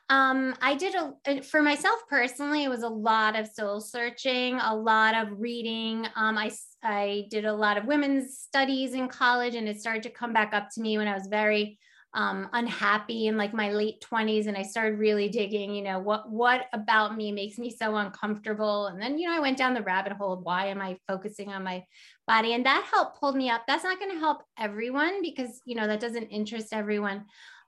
Um, 0.09 0.55
I 0.61 0.75
did 0.75 0.95
a 0.97 1.43
for 1.43 1.63
myself 1.63 2.01
personally. 2.09 2.65
It 2.65 2.69
was 2.69 2.83
a 2.83 2.89
lot 2.89 3.39
of 3.39 3.47
soul 3.47 3.81
searching, 3.81 4.59
a 4.59 4.75
lot 4.75 5.15
of 5.15 5.41
reading. 5.41 6.07
Um, 6.17 6.37
I 6.37 6.51
I 6.83 7.27
did 7.31 7.45
a 7.45 7.55
lot 7.55 7.79
of 7.79 7.85
women's 7.85 8.39
studies 8.39 8.95
in 8.95 9.07
college, 9.07 9.55
and 9.55 9.69
it 9.69 9.81
started 9.81 10.03
to 10.05 10.11
come 10.11 10.33
back 10.33 10.53
up 10.53 10.69
to 10.75 10.81
me 10.81 10.99
when 10.99 11.07
I 11.07 11.15
was 11.15 11.29
very 11.29 11.79
um, 12.15 12.49
unhappy 12.53 13.27
in 13.27 13.37
like 13.37 13.53
my 13.53 13.71
late 13.71 14.03
20s 14.11 14.47
and 14.47 14.57
i 14.57 14.63
started 14.63 14.99
really 14.99 15.29
digging 15.29 15.75
you 15.75 15.83
know 15.83 15.99
what 15.99 16.31
what 16.31 16.63
about 16.73 17.15
me 17.15 17.31
makes 17.31 17.59
me 17.59 17.71
so 17.71 17.97
uncomfortable 17.97 18.87
and 18.87 19.01
then 19.01 19.19
you 19.19 19.29
know 19.29 19.37
i 19.37 19.41
went 19.41 19.59
down 19.59 19.75
the 19.75 19.83
rabbit 19.83 20.15
hole 20.15 20.33
of 20.33 20.41
why 20.43 20.67
am 20.67 20.81
i 20.81 20.97
focusing 21.07 21.51
on 21.51 21.63
my 21.63 21.85
body 22.27 22.55
and 22.55 22.65
that 22.65 22.89
helped 22.91 23.21
pull 23.21 23.33
me 23.33 23.51
up 23.51 23.63
that's 23.67 23.85
not 23.85 23.99
going 23.99 24.11
to 24.11 24.19
help 24.19 24.43
everyone 24.59 25.21
because 25.21 25.61
you 25.67 25.75
know 25.75 25.87
that 25.87 26.01
doesn't 26.01 26.29
interest 26.29 26.73
everyone 26.73 27.25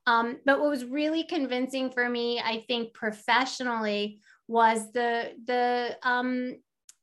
um, 0.07 0.39
but 0.45 0.61
what 0.61 0.71
was 0.71 0.85
really 0.85 1.25
convincing 1.25 1.91
for 1.91 2.09
me 2.09 2.41
i 2.41 2.65
think 2.67 2.93
professionally 2.95 4.21
was 4.49 4.91
the 4.93 5.33
the 5.47 5.97
um, 6.03 6.57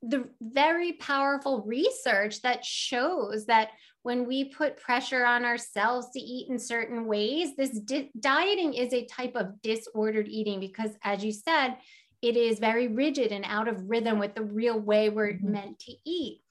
the 0.04 0.30
very 0.42 0.94
powerful 0.94 1.64
research 1.66 2.42
that 2.42 2.64
shows 2.64 3.46
that 3.46 3.70
when 4.04 4.28
we 4.28 4.46
put 4.46 4.78
pressure 4.78 5.26
on 5.26 5.44
ourselves 5.44 6.08
to 6.14 6.20
eat 6.20 6.50
in 6.50 6.60
certain 6.60 7.08
ways, 7.08 7.56
this 7.56 7.72
di- 7.80 8.12
dieting 8.20 8.74
is 8.74 8.94
a 8.94 9.06
type 9.06 9.36
of 9.36 9.62
disordered 9.62 10.28
eating 10.28 10.60
because, 10.60 10.92
as 11.04 11.24
you 11.24 11.32
said, 11.32 11.78
it 12.22 12.38
is 12.38 12.60
very 12.60 12.88
rigid 12.88 13.32
and 13.32 13.46
out 13.46 13.68
of 13.68 13.90
rhythm 13.90 14.20
with 14.20 14.36
the 14.36 14.44
real 14.44 14.80
way 14.80 15.10
we're 15.10 15.34
mm-hmm. 15.34 15.52
meant 15.52 15.80
to 15.80 15.94
eat. 16.06 16.42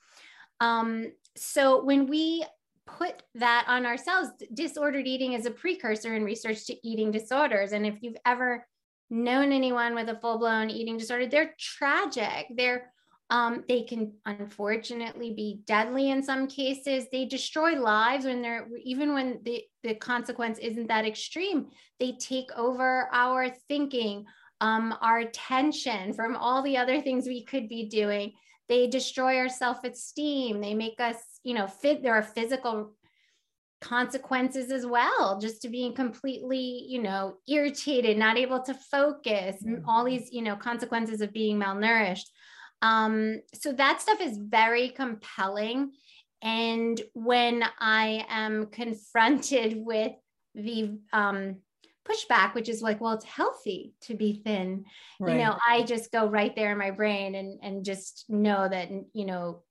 Um, 0.61 1.12
so 1.37 1.85
when 1.85 2.07
we 2.07 2.45
put 2.87 3.23
that 3.35 3.64
on 3.69 3.85
ourselves, 3.85 4.31
disordered 4.55 5.07
eating 5.07 5.33
is 5.33 5.47
a 5.47 5.50
precursor 5.50 6.14
in 6.14 6.25
research 6.25 6.66
to 6.66 6.88
eating 6.88 7.11
disorders. 7.11 7.73
And 7.73 7.87
if 7.87 8.02
you've 8.02 8.16
ever 8.25 8.66
known 9.11 9.52
anyone 9.52 9.95
with 9.95 10.09
a 10.09 10.19
full 10.21 10.38
blown 10.38 10.71
eating 10.71 10.97
disorder, 10.97 11.26
they're 11.26 11.55
tragic. 11.59 12.47
They're 12.57 12.93
um, 13.28 13.64
they 13.66 13.83
can 13.83 14.12
unfortunately 14.25 15.35
be 15.35 15.61
deadly 15.66 16.11
in 16.11 16.23
some 16.23 16.47
cases. 16.47 17.07
They 17.11 17.25
destroy 17.25 17.73
lives 17.73 18.25
when 18.25 18.40
they're 18.40 18.69
even 18.85 19.14
when 19.14 19.40
the, 19.43 19.64
the 19.83 19.95
consequence 19.97 20.59
isn't 20.59 20.87
that 20.87 21.05
extreme. 21.05 21.66
They 21.99 22.12
take 22.21 22.50
over 22.57 23.09
our 23.12 23.50
thinking, 23.66 24.26
um, 24.61 24.95
our 25.00 25.19
attention 25.19 26.12
from 26.12 26.37
all 26.37 26.62
the 26.62 26.76
other 26.76 27.00
things 27.00 27.26
we 27.26 27.45
could 27.45 27.69
be 27.69 27.88
doing. 27.88 28.33
They 28.69 28.87
destroy 28.87 29.38
our 29.38 29.49
self-esteem. 29.49 30.61
They 30.61 30.75
make 30.75 31.00
us, 31.00 31.16
you 31.47 31.55
know, 31.55 31.67
fit. 31.67 32.03
There 32.03 32.15
are 32.15 32.23
physical 32.23 32.93
consequences 33.83 34.73
as 34.73 34.87
well 34.87 35.38
just 35.38 35.61
to 35.61 35.69
being 35.69 35.95
completely 35.95 36.87
you 36.88 37.00
know 37.00 37.37
irritated 37.47 38.17
not 38.17 38.38
able 38.38 38.62
to 38.62 38.73
focus 38.73 39.55
and 39.62 39.85
all 39.87 40.03
these 40.03 40.33
you 40.33 40.41
know 40.41 40.57
consequences 40.57 41.21
of 41.21 41.31
being 41.31 41.61
malnourished 41.61 42.25
um, 42.83 43.41
so 43.55 43.73
that 43.73 44.00
stuff 44.00 44.21
is 44.21 44.38
very 44.38 44.91
compelling. 44.91 45.93
And 46.43 47.00
when 47.15 47.65
I 47.81 48.26
am 48.29 48.67
confronted 48.67 49.76
with 49.79 50.12
the 50.55 50.99
um, 51.12 51.57
pushback, 52.07 52.55
which 52.55 52.69
is 52.69 52.83
like, 52.83 53.00
well, 53.00 53.15
it's 53.15 53.25
healthy 53.25 53.95
to 54.03 54.15
be 54.15 54.43
thin, 54.45 54.85
right. 55.19 55.33
you 55.33 55.38
know, 55.38 55.57
I 55.67 55.83
just 55.83 56.12
go 56.12 56.26
right 56.26 56.55
there 56.55 56.73
in 56.73 56.79
my 56.79 56.91
brain 56.91 57.35
and 57.35 57.59
and 57.62 57.85
just 57.85 58.26
know 58.29 58.69
that 58.69 58.91
you 59.12 59.25
know, 59.25 59.62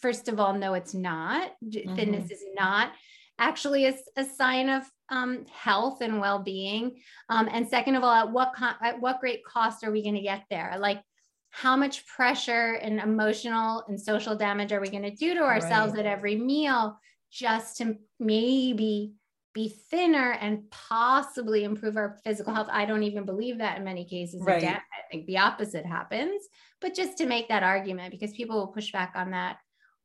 first 0.00 0.28
of 0.28 0.40
all, 0.40 0.54
no, 0.54 0.74
it's 0.74 0.94
not. 0.94 1.52
Mm-hmm. 1.64 1.94
Thinness 1.94 2.30
is 2.30 2.44
not 2.54 2.92
actually 3.38 3.86
a, 3.86 3.94
a 4.16 4.24
sign 4.24 4.68
of 4.68 4.84
um, 5.08 5.44
health 5.52 6.00
and 6.00 6.20
well-being. 6.20 7.00
Um, 7.28 7.48
and 7.50 7.68
second 7.68 7.96
of 7.96 8.04
all, 8.04 8.14
at 8.14 8.30
what 8.30 8.52
con- 8.54 8.76
at 8.82 9.00
what 9.00 9.20
great 9.20 9.44
cost 9.44 9.84
are 9.84 9.90
we 9.90 10.02
going 10.02 10.14
to 10.14 10.20
get 10.20 10.44
there? 10.50 10.76
Like 10.78 11.02
how 11.50 11.76
much 11.76 12.06
pressure 12.06 12.78
and 12.80 12.98
emotional 12.98 13.84
and 13.88 14.00
social 14.00 14.34
damage 14.34 14.72
are 14.72 14.80
we 14.80 14.88
going 14.88 15.02
to 15.02 15.14
do 15.14 15.34
to 15.34 15.42
ourselves 15.42 15.92
right. 15.92 16.06
at 16.06 16.06
every 16.06 16.36
meal 16.36 16.98
just 17.30 17.76
to 17.78 17.96
maybe 18.18 19.12
be 19.54 19.68
thinner 19.90 20.32
and 20.32 20.70
possibly 20.70 21.64
improve 21.64 21.96
our 21.96 22.18
physical 22.24 22.54
health. 22.54 22.68
I 22.70 22.86
don't 22.86 23.02
even 23.02 23.24
believe 23.24 23.58
that 23.58 23.78
in 23.78 23.84
many 23.84 24.04
cases. 24.04 24.42
Right. 24.42 24.64
I 24.64 24.80
think 25.10 25.26
the 25.26 25.38
opposite 25.38 25.84
happens, 25.84 26.42
but 26.80 26.94
just 26.94 27.18
to 27.18 27.26
make 27.26 27.48
that 27.48 27.62
argument 27.62 28.12
because 28.12 28.32
people 28.32 28.56
will 28.56 28.68
push 28.68 28.92
back 28.92 29.12
on 29.14 29.30
that 29.32 29.58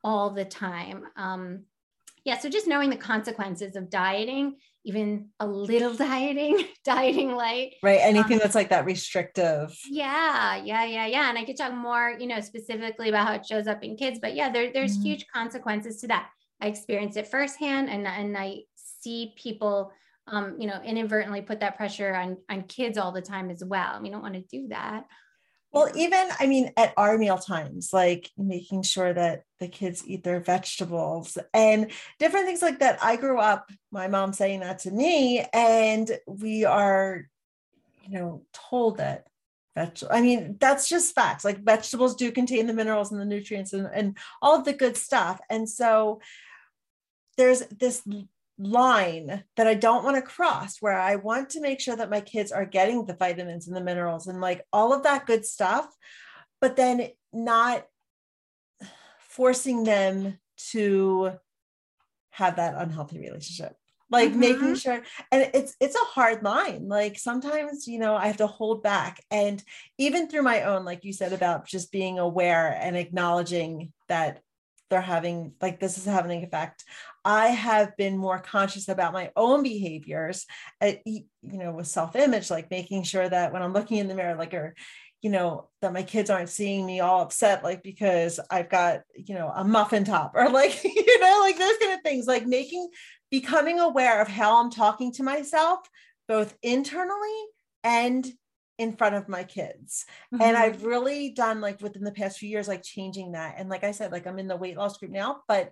all 0.03 0.31
the 0.31 0.45
time. 0.45 1.05
Um, 1.15 1.63
yeah, 2.25 2.37
so 2.37 2.49
just 2.49 2.67
knowing 2.67 2.89
the 2.89 2.97
consequences 2.97 3.75
of 3.77 3.89
dieting 3.89 4.57
even 4.87 5.27
a 5.41 5.45
little 5.45 5.93
dieting, 6.07 6.63
dieting 6.85 7.35
light. 7.35 7.75
Right. 7.83 7.99
Anything 8.01 8.33
um, 8.33 8.39
that's 8.39 8.55
like 8.55 8.69
that 8.69 8.85
restrictive. 8.85 9.77
Yeah. 9.89 10.55
Yeah. 10.55 10.85
Yeah. 10.85 11.05
Yeah. 11.05 11.29
And 11.29 11.37
I 11.37 11.43
could 11.43 11.57
talk 11.57 11.73
more, 11.73 12.15
you 12.17 12.25
know, 12.25 12.39
specifically 12.39 13.09
about 13.09 13.27
how 13.27 13.33
it 13.33 13.45
shows 13.45 13.67
up 13.67 13.83
in 13.83 13.97
kids, 13.97 14.19
but 14.21 14.33
yeah, 14.33 14.49
there, 14.49 14.71
there's 14.71 14.93
mm-hmm. 14.93 15.07
huge 15.07 15.25
consequences 15.27 15.99
to 16.01 16.07
that. 16.07 16.29
I 16.61 16.67
experienced 16.67 17.17
it 17.17 17.27
firsthand 17.27 17.89
and, 17.89 18.07
and 18.07 18.35
I 18.35 18.61
see 19.07 19.33
people, 19.37 19.93
um, 20.27 20.57
you 20.59 20.67
know, 20.67 20.81
inadvertently 20.83 21.41
put 21.41 21.61
that 21.61 21.77
pressure 21.77 22.13
on, 22.13 22.37
on 22.49 22.63
kids 22.63 22.97
all 22.97 23.13
the 23.13 23.21
time 23.21 23.49
as 23.49 23.63
well. 23.63 24.01
We 24.01 24.09
don't 24.09 24.21
want 24.21 24.33
to 24.33 24.41
do 24.41 24.67
that. 24.69 25.05
Well, 25.71 25.89
even 25.95 26.27
I 26.39 26.47
mean, 26.47 26.71
at 26.77 26.93
our 26.97 27.17
meal 27.17 27.37
times, 27.37 27.89
like 27.93 28.31
making 28.37 28.83
sure 28.83 29.13
that 29.13 29.43
the 29.59 29.67
kids 29.67 30.03
eat 30.07 30.23
their 30.23 30.39
vegetables 30.39 31.37
and 31.53 31.91
different 32.19 32.47
things 32.47 32.61
like 32.61 32.79
that. 32.79 32.99
I 33.03 33.15
grew 33.17 33.39
up, 33.39 33.69
my 33.91 34.07
mom 34.07 34.33
saying 34.33 34.61
that 34.61 34.79
to 34.79 34.91
me, 34.91 35.45
and 35.53 36.09
we 36.25 36.65
are, 36.65 37.27
you 38.07 38.17
know, 38.17 38.43
told 38.53 38.97
that. 38.97 39.27
I 40.09 40.21
mean, 40.21 40.57
that's 40.59 40.89
just 40.89 41.13
facts. 41.13 41.45
Like 41.45 41.63
vegetables 41.63 42.15
do 42.15 42.31
contain 42.31 42.65
the 42.65 42.73
minerals 42.73 43.11
and 43.11 43.21
the 43.21 43.25
nutrients 43.25 43.73
and, 43.73 43.87
and 43.93 44.17
all 44.41 44.55
of 44.57 44.65
the 44.65 44.73
good 44.73 44.97
stuff. 44.97 45.39
And 45.51 45.69
so 45.69 46.19
there's 47.37 47.59
this 47.67 48.01
line 48.59 49.43
that 49.55 49.67
I 49.67 49.75
don't 49.75 50.03
want 50.03 50.15
to 50.15 50.21
cross 50.21 50.77
where 50.79 50.97
I 50.97 51.15
want 51.15 51.51
to 51.51 51.61
make 51.61 51.79
sure 51.79 51.95
that 51.95 52.09
my 52.09 52.21
kids 52.21 52.51
are 52.51 52.65
getting 52.65 53.05
the 53.05 53.13
vitamins 53.13 53.67
and 53.67 53.75
the 53.75 53.81
minerals 53.81 54.27
and 54.27 54.41
like 54.41 54.65
all 54.73 54.93
of 54.93 55.03
that 55.03 55.25
good 55.25 55.45
stuff, 55.45 55.87
but 56.59 56.75
then 56.75 57.09
not 57.31 57.85
forcing 59.19 59.83
them 59.83 60.39
to 60.71 61.33
have 62.31 62.55
that 62.55 62.75
unhealthy 62.75 63.19
relationship. 63.19 63.75
Like 64.09 64.31
mm-hmm. 64.31 64.39
making 64.39 64.75
sure 64.75 65.01
and 65.31 65.51
it's 65.53 65.75
it's 65.81 65.95
a 65.95 66.05
hard 66.05 66.41
line. 66.41 66.87
Like 66.87 67.19
sometimes 67.19 67.87
you 67.87 67.99
know 67.99 68.15
i 68.15 68.27
have 68.27 68.37
to 68.37 68.47
hold 68.47 68.81
back. 68.81 69.21
And 69.29 69.61
even 69.97 70.27
through 70.27 70.43
my 70.43 70.61
own 70.63 70.85
like 70.85 71.03
you 71.03 71.11
said 71.11 71.33
about 71.33 71.67
just 71.67 71.91
being 71.91 72.17
aware 72.17 72.77
and 72.81 72.95
acknowledging 72.95 73.91
that 74.07 74.41
they're 74.89 75.01
having 75.01 75.53
like 75.61 75.79
this 75.79 75.97
is 75.97 76.05
having 76.05 76.31
an 76.31 76.43
effect 76.43 76.85
i 77.27 77.47
have 77.47 77.95
been 77.97 78.17
more 78.17 78.39
conscious 78.39 78.87
about 78.87 79.11
my 79.11 79.29
own 79.35 79.61
behaviors 79.61 80.45
at, 80.79 80.95
uh, 80.97 80.99
you 81.05 81.25
know 81.41 81.73
with 81.73 81.87
self-image 81.87 82.49
like 82.49 82.71
making 82.71 83.03
sure 83.03 83.27
that 83.27 83.51
when 83.51 83.61
i'm 83.61 83.73
looking 83.73 83.97
in 83.97 84.07
the 84.07 84.15
mirror 84.15 84.35
like 84.35 84.53
or 84.53 84.73
you 85.21 85.29
know 85.29 85.67
that 85.81 85.93
my 85.93 86.03
kids 86.03 86.29
aren't 86.29 86.49
seeing 86.49 86.85
me 86.85 87.01
all 87.01 87.21
upset 87.21 87.63
like 87.63 87.83
because 87.83 88.39
i've 88.49 88.69
got 88.69 89.01
you 89.13 89.35
know 89.35 89.51
a 89.53 89.63
muffin 89.63 90.05
top 90.05 90.31
or 90.35 90.49
like 90.49 90.81
you 90.83 91.21
know 91.21 91.39
like 91.41 91.57
those 91.57 91.77
kind 91.77 91.93
of 91.93 92.01
things 92.01 92.25
like 92.25 92.47
making 92.47 92.89
becoming 93.29 93.79
aware 93.79 94.21
of 94.21 94.27
how 94.27 94.61
i'm 94.61 94.71
talking 94.71 95.11
to 95.11 95.23
myself 95.23 95.79
both 96.27 96.55
internally 96.63 97.45
and 97.83 98.31
in 98.77 98.95
front 98.95 99.15
of 99.15 99.27
my 99.27 99.43
kids. 99.43 100.05
Mm-hmm. 100.33 100.43
And 100.43 100.57
I've 100.57 100.83
really 100.83 101.31
done 101.31 101.61
like 101.61 101.81
within 101.81 102.03
the 102.03 102.11
past 102.11 102.37
few 102.37 102.49
years, 102.49 102.67
like 102.67 102.83
changing 102.83 103.31
that. 103.31 103.55
And 103.57 103.69
like 103.69 103.83
I 103.83 103.91
said, 103.91 104.11
like 104.11 104.27
I'm 104.27 104.39
in 104.39 104.47
the 104.47 104.55
weight 104.55 104.77
loss 104.77 104.97
group 104.97 105.11
now, 105.11 105.41
but 105.47 105.71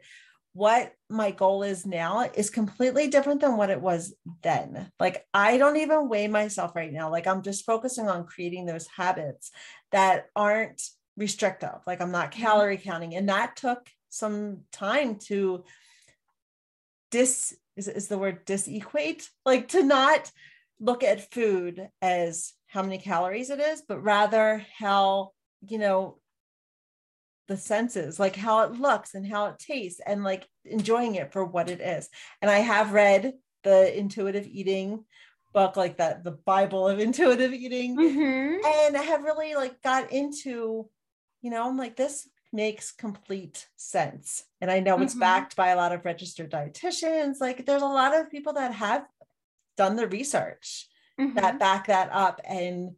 what 0.55 0.93
my 1.09 1.31
goal 1.31 1.63
is 1.63 1.85
now 1.85 2.29
is 2.33 2.49
completely 2.49 3.09
different 3.09 3.41
than 3.41 3.57
what 3.57 3.69
it 3.69 3.81
was 3.81 4.15
then. 4.41 4.89
Like 5.01 5.27
I 5.33 5.57
don't 5.57 5.75
even 5.75 6.07
weigh 6.07 6.29
myself 6.29 6.77
right 6.77 6.93
now. 6.93 7.11
Like 7.11 7.27
I'm 7.27 7.41
just 7.41 7.65
focusing 7.65 8.07
on 8.07 8.25
creating 8.25 8.65
those 8.65 8.87
habits 8.87 9.51
that 9.91 10.27
aren't 10.33 10.81
restrictive. 11.17 11.81
Like 11.85 11.99
I'm 12.01 12.13
not 12.13 12.31
mm-hmm. 12.31 12.41
calorie 12.41 12.77
counting. 12.77 13.15
And 13.15 13.27
that 13.27 13.57
took 13.57 13.89
some 14.07 14.61
time 14.71 15.17
to 15.27 15.65
dis 17.11 17.53
is, 17.75 17.89
is 17.89 18.07
the 18.07 18.17
word 18.17 18.45
disequate, 18.45 19.27
like 19.45 19.67
to 19.69 19.83
not 19.83 20.31
look 20.79 21.03
at 21.03 21.33
food 21.33 21.89
as 22.01 22.53
how 22.67 22.81
many 22.81 22.97
calories 22.97 23.49
it 23.49 23.59
is, 23.59 23.83
but 23.85 24.01
rather 24.01 24.65
how, 24.79 25.31
you 25.67 25.79
know, 25.79 26.17
the 27.47 27.57
senses, 27.57 28.19
like 28.19 28.35
how 28.35 28.63
it 28.63 28.73
looks 28.73 29.13
and 29.13 29.25
how 29.25 29.47
it 29.47 29.59
tastes, 29.59 30.01
and 30.05 30.23
like 30.23 30.47
enjoying 30.63 31.15
it 31.15 31.31
for 31.31 31.45
what 31.45 31.69
it 31.69 31.81
is. 31.81 32.09
And 32.41 32.49
I 32.49 32.59
have 32.59 32.93
read 32.93 33.33
the 33.63 33.97
intuitive 33.97 34.47
eating 34.47 35.05
book, 35.53 35.77
like 35.77 35.97
that, 35.97 36.23
the 36.23 36.31
Bible 36.31 36.87
of 36.87 36.99
intuitive 37.07 37.53
eating, 37.53 37.97
mm-hmm. 37.97 38.65
and 38.65 38.97
I 38.97 39.03
have 39.03 39.23
really 39.23 39.55
like 39.55 39.81
got 39.81 40.11
into, 40.11 40.89
you 41.41 41.51
know, 41.51 41.67
I'm 41.67 41.77
like, 41.77 41.95
this 41.95 42.27
makes 42.55 42.91
complete 42.91 43.67
sense. 43.75 44.43
And 44.61 44.71
I 44.71 44.79
know 44.79 44.95
mm-hmm. 44.95 45.03
it's 45.03 45.13
backed 45.13 45.55
by 45.55 45.69
a 45.69 45.75
lot 45.75 45.91
of 45.91 46.05
registered 46.05 46.51
dietitians. 46.51 47.41
Like 47.41 47.65
there's 47.65 47.81
a 47.81 47.87
lot 47.87 48.15
of 48.15 48.31
people 48.31 48.53
that 48.53 48.73
have 48.73 49.05
done 49.77 49.95
the 49.95 50.07
research 50.07 50.87
mm-hmm. 51.19 51.35
that 51.35 51.59
back 51.59 51.87
that 51.87 52.09
up 52.11 52.39
and 52.45 52.91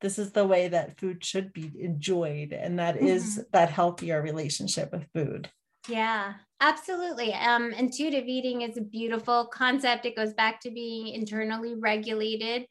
this 0.00 0.18
is 0.18 0.32
the 0.32 0.46
way 0.46 0.68
that 0.68 0.98
food 0.98 1.24
should 1.24 1.52
be 1.52 1.70
enjoyed 1.78 2.52
and 2.52 2.78
that 2.78 2.96
mm-hmm. 2.96 3.06
is 3.06 3.44
that 3.52 3.70
healthier 3.70 4.20
relationship 4.22 4.92
with 4.92 5.06
food 5.14 5.48
yeah 5.88 6.34
absolutely 6.60 7.32
um 7.34 7.72
intuitive 7.72 8.26
eating 8.26 8.62
is 8.62 8.76
a 8.76 8.82
beautiful 8.82 9.46
concept 9.46 10.06
it 10.06 10.16
goes 10.16 10.34
back 10.34 10.60
to 10.60 10.70
being 10.70 11.08
internally 11.08 11.74
regulated 11.74 12.66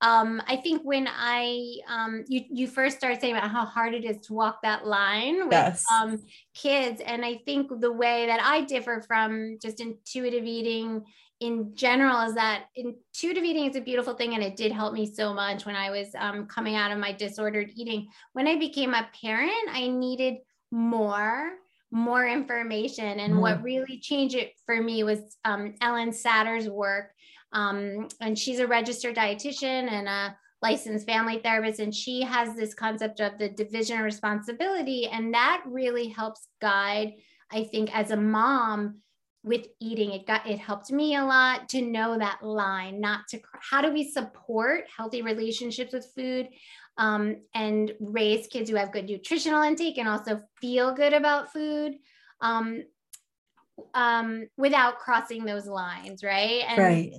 um, 0.00 0.42
I 0.46 0.56
think 0.56 0.82
when 0.82 1.08
I 1.08 1.76
um, 1.88 2.24
you 2.28 2.42
you 2.50 2.66
first 2.66 2.98
started 2.98 3.20
saying 3.20 3.36
about 3.36 3.50
how 3.50 3.64
hard 3.64 3.94
it 3.94 4.04
is 4.04 4.18
to 4.26 4.34
walk 4.34 4.60
that 4.62 4.86
line 4.86 5.44
with 5.44 5.52
yes. 5.52 5.82
um, 5.90 6.20
kids, 6.54 7.00
and 7.00 7.24
I 7.24 7.40
think 7.46 7.70
the 7.80 7.92
way 7.92 8.26
that 8.26 8.40
I 8.42 8.62
differ 8.62 9.02
from 9.06 9.58
just 9.62 9.80
intuitive 9.80 10.44
eating 10.44 11.04
in 11.44 11.74
general 11.74 12.22
is 12.22 12.34
that 12.34 12.64
intuitive 12.74 13.44
eating 13.44 13.66
is 13.66 13.76
a 13.76 13.80
beautiful 13.80 14.14
thing 14.14 14.34
and 14.34 14.42
it 14.42 14.56
did 14.56 14.72
help 14.72 14.94
me 14.94 15.04
so 15.04 15.34
much 15.34 15.66
when 15.66 15.76
i 15.76 15.90
was 15.90 16.08
um, 16.18 16.46
coming 16.46 16.74
out 16.74 16.90
of 16.90 16.98
my 16.98 17.12
disordered 17.12 17.70
eating 17.74 18.08
when 18.32 18.48
i 18.48 18.56
became 18.58 18.94
a 18.94 19.08
parent 19.20 19.52
i 19.70 19.86
needed 19.86 20.36
more 20.70 21.52
more 21.90 22.26
information 22.26 23.20
and 23.20 23.34
mm. 23.34 23.40
what 23.40 23.62
really 23.62 23.98
changed 23.98 24.34
it 24.34 24.52
for 24.64 24.82
me 24.82 25.04
was 25.04 25.36
um, 25.44 25.74
ellyn 25.82 26.12
satter's 26.12 26.68
work 26.68 27.10
um, 27.52 28.08
and 28.20 28.38
she's 28.38 28.58
a 28.58 28.66
registered 28.66 29.14
dietitian 29.14 29.90
and 29.90 30.08
a 30.08 30.36
licensed 30.62 31.06
family 31.06 31.38
therapist 31.44 31.78
and 31.78 31.94
she 31.94 32.22
has 32.22 32.56
this 32.56 32.72
concept 32.72 33.20
of 33.20 33.38
the 33.38 33.50
division 33.50 33.98
of 33.98 34.04
responsibility 34.04 35.06
and 35.08 35.34
that 35.34 35.62
really 35.66 36.08
helps 36.08 36.48
guide 36.60 37.12
i 37.52 37.62
think 37.62 37.94
as 37.94 38.10
a 38.10 38.16
mom 38.16 39.02
with 39.44 39.66
eating 39.78 40.12
it 40.12 40.26
got 40.26 40.48
it 40.48 40.58
helped 40.58 40.90
me 40.90 41.16
a 41.16 41.24
lot 41.24 41.68
to 41.68 41.82
know 41.82 42.18
that 42.18 42.42
line 42.42 42.98
not 42.98 43.28
to 43.28 43.38
how 43.60 43.82
do 43.82 43.92
we 43.92 44.10
support 44.10 44.84
healthy 44.96 45.20
relationships 45.20 45.92
with 45.92 46.06
food 46.16 46.48
um, 46.96 47.36
and 47.54 47.92
raise 48.00 48.46
kids 48.46 48.70
who 48.70 48.76
have 48.76 48.92
good 48.92 49.04
nutritional 49.04 49.62
intake 49.62 49.98
and 49.98 50.08
also 50.08 50.40
feel 50.60 50.94
good 50.94 51.12
about 51.12 51.52
food 51.52 51.94
um, 52.40 52.82
um, 53.94 54.48
without 54.56 54.98
crossing 54.98 55.44
those 55.44 55.66
lines 55.66 56.24
right? 56.24 56.64
And, 56.66 56.78
right. 56.78 57.12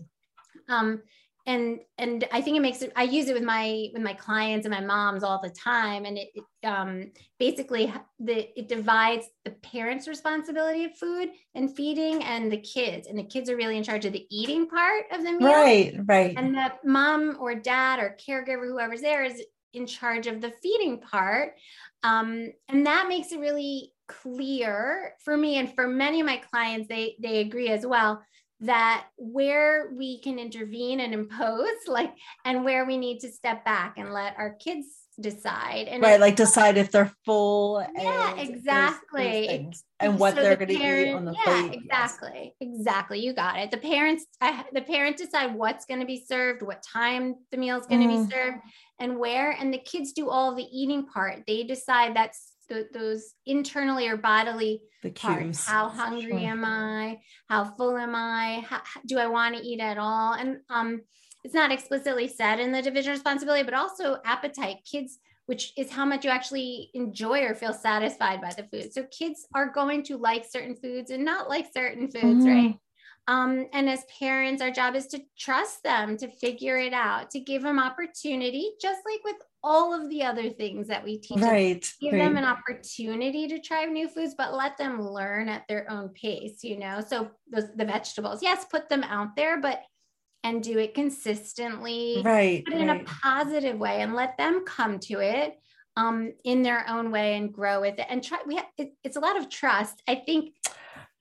um, 0.68 1.02
and 1.46 1.80
and 1.98 2.28
i 2.32 2.42
think 2.42 2.58
it 2.58 2.62
makes 2.62 2.82
it 2.82 2.92
i 2.96 3.04
use 3.04 3.28
it 3.28 3.34
with 3.34 3.44
my 3.44 3.90
with 3.94 4.02
my 4.02 4.14
clients 4.14 4.66
and 4.66 4.74
my 4.74 4.82
moms 4.82 5.24
all 5.24 5.40
the 5.42 5.50
time. 5.50 6.06
And 6.06 6.18
it, 6.18 6.30
it 6.34 6.68
um, 6.68 7.12
basically 7.40 7.94
the 8.20 8.48
it 8.58 8.68
divides 8.68 9.28
the 9.44 9.52
parents 9.52 10.08
responsibility 10.08 10.86
of 10.86 10.98
food 10.98 11.30
and 11.54 11.76
feeding 11.76 12.24
and 12.24 12.52
the 12.52 12.58
kids. 12.58 13.08
And 13.08 13.18
the 13.18 13.24
kids 13.24 13.50
are 13.50 13.56
really 13.56 13.78
in 13.78 13.84
charge 13.84 14.06
of 14.06 14.14
the 14.14 14.26
eating 14.30 14.68
part 14.68 15.06
of 15.12 15.24
the 15.24 15.32
meal. 15.34 15.48
Right 15.48 15.96
right. 16.06 16.34
And 16.38 16.56
the 16.56 16.74
mom 16.84 17.38
or 17.40 17.56
dad 17.56 18.00
or 18.00 18.18
caregiver 18.28 18.68
whoever's 18.68 19.02
there 19.02 19.24
is 19.24 19.44
in 19.74 19.86
charge 19.86 20.28
of 20.28 20.42
the 20.42 20.54
feeding 20.64 21.00
part. 21.00 21.56
Um, 22.04 22.52
and 22.70 22.86
that 22.86 23.08
makes 23.10 23.32
it 23.32 23.40
really 23.40 23.92
clear 24.08 25.14
for 25.24 25.36
me 25.36 25.58
and 25.58 25.74
for 25.74 25.88
many 25.88 26.20
of 26.20 26.28
my 26.28 26.38
clients 26.38 26.88
they 26.88 27.16
they 27.20 27.40
agree 27.40 27.70
as 27.70 27.88
well 27.88 28.22
that 28.62 29.08
where 29.18 29.92
we 29.96 30.20
can 30.20 30.40
intervene 30.40 31.00
and 31.02 31.14
impose 31.14 31.68
like 31.88 32.14
and 32.46 32.64
where 32.64 32.86
we 32.86 32.98
need 32.98 33.20
to 33.20 33.30
step 33.30 33.66
back 33.66 33.98
and 33.98 34.14
let 34.14 34.36
our 34.38 34.54
kids 34.54 34.88
decide 35.20 35.88
and 35.88 36.04
right 36.04 36.20
like 36.20 36.36
decide 36.36 36.78
if 36.78 36.92
they're 36.92 37.12
full 37.26 37.86
yeah 37.98 38.36
exactly 38.36 39.48
those, 39.48 39.58
those 39.58 39.84
and 40.02 40.20
what 40.20 40.36
so 40.36 40.42
they're 40.42 40.58
the 40.58 40.66
going 40.66 40.80
to 40.80 41.10
eat 41.10 41.14
on 41.14 41.24
the 41.24 41.34
yeah, 41.34 41.44
plate 41.44 41.74
exactly 41.74 42.54
yes. 42.60 42.70
exactly 42.70 43.20
you 43.20 43.32
got 43.32 43.58
it 43.58 43.72
the 43.72 43.78
parents 43.78 44.26
uh, 44.42 44.64
the 44.74 44.82
parents 44.82 45.22
decide 45.22 45.56
what's 45.56 45.86
going 45.86 46.02
to 46.02 46.06
be 46.06 46.22
served 46.28 46.62
what 46.62 46.84
time 46.84 47.36
the 47.52 47.58
meal 47.58 47.78
is 47.78 47.86
going 47.86 48.02
to 48.02 48.14
mm. 48.14 48.26
be 48.26 48.34
served 48.34 48.58
and 49.00 49.18
where 49.18 49.52
and 49.52 49.74
the 49.74 49.78
kids 49.78 50.12
do 50.12 50.30
all 50.30 50.54
the 50.54 50.68
eating 50.70 51.06
part 51.06 51.44
they 51.48 51.64
decide 51.64 52.14
that's 52.14 52.55
the, 52.66 52.88
those 52.94 53.34
internally 53.46 54.08
or 54.08 54.18
bodily 54.18 54.82
the 55.04 55.12
parts. 55.12 55.66
How 55.66 55.90
hungry 55.90 56.32
sure. 56.32 56.40
am 56.40 56.66
I? 56.66 57.20
How 57.50 57.66
full 57.66 57.98
am 57.98 58.16
I? 58.16 58.66
How, 58.68 58.82
do 59.06 59.18
I 59.18 59.28
want 59.28 59.56
to 59.56 59.64
eat 59.64 59.80
at 59.80 59.98
all? 59.98 60.34
And 60.34 60.58
um, 60.70 61.02
it's 61.44 61.54
not 61.54 61.72
explicitly 61.72 62.28
said 62.28 62.60
in 62.60 62.72
the 62.72 62.82
division 62.82 63.14
responsibility, 63.14 63.64
but 63.64 63.74
also 63.74 64.18
appetite. 64.26 64.78
Kids, 64.90 65.20
which 65.46 65.74
is 65.78 65.92
how 65.92 66.06
much 66.06 66.26
you 66.26 66.32
actually 66.32 66.90
enjoy 66.94 67.42
or 67.42 67.54
feel 67.54 67.74
satisfied 67.74 68.42
by 68.42 68.52
the 68.56 68.64
food. 68.64 68.92
So 68.94 69.04
kids 69.18 69.46
are 69.54 69.70
going 69.70 70.04
to 70.04 70.18
like 70.18 70.46
certain 70.50 70.76
foods 70.76 71.12
and 71.12 71.24
not 71.24 71.50
like 71.50 71.68
certain 71.74 72.10
foods, 72.10 72.46
mm-hmm. 72.46 72.48
right? 72.48 72.76
Um, 73.28 73.68
and 73.74 73.90
as 73.90 74.04
parents, 74.20 74.62
our 74.62 74.70
job 74.70 74.96
is 74.96 75.08
to 75.08 75.22
trust 75.38 75.84
them 75.84 76.18
to 76.18 76.28
figure 76.28 76.78
it 76.78 76.94
out, 76.94 77.32
to 77.32 77.40
give 77.40 77.64
them 77.64 77.80
opportunity, 77.80 78.72
just 78.80 79.02
like 79.06 79.24
with 79.24 79.42
all 79.66 80.00
of 80.00 80.08
the 80.12 80.22
other 80.22 80.48
things 80.52 80.88
that 80.88 81.04
we 81.04 81.18
teach 81.18 81.42
right, 81.42 81.82
them, 81.82 81.92
give 82.00 82.14
right. 82.14 82.20
them 82.20 82.38
an 82.38 82.46
opportunity 82.46 83.48
to 83.48 83.60
try 83.60 83.84
new 83.84 84.08
foods 84.08 84.36
but 84.38 84.54
let 84.54 84.78
them 84.78 85.02
learn 85.02 85.50
at 85.50 85.68
their 85.68 85.90
own 85.92 86.10
pace 86.10 86.64
you 86.64 86.78
know 86.78 87.02
so 87.06 87.30
those 87.52 87.66
the 87.76 87.84
vegetables 87.84 88.44
yes 88.44 88.66
put 88.72 88.88
them 88.88 89.04
out 89.04 89.36
there 89.36 89.60
but 89.60 89.82
and 90.44 90.62
do 90.62 90.78
it 90.78 90.94
consistently 90.94 92.22
right 92.24 92.64
but 92.66 92.76
in 92.76 92.88
right. 92.88 93.02
a 93.02 93.06
positive 93.06 93.78
way 93.78 94.02
and 94.02 94.14
let 94.14 94.38
them 94.38 94.64
come 94.66 95.00
to 95.00 95.20
it 95.20 95.56
um, 95.98 96.34
in 96.44 96.62
their 96.62 96.86
own 96.90 97.10
way 97.10 97.36
and 97.36 97.54
grow 97.54 97.82
with 97.82 97.98
it 97.98 98.06
and 98.10 98.24
try 98.24 98.38
we 98.46 98.58
have 98.58 98.66
it, 98.78 98.94
it's 99.04 99.18
a 99.18 99.22
lot 99.22 99.38
of 99.38 99.50
trust 99.50 100.04
i 100.08 100.14
think 100.14 100.54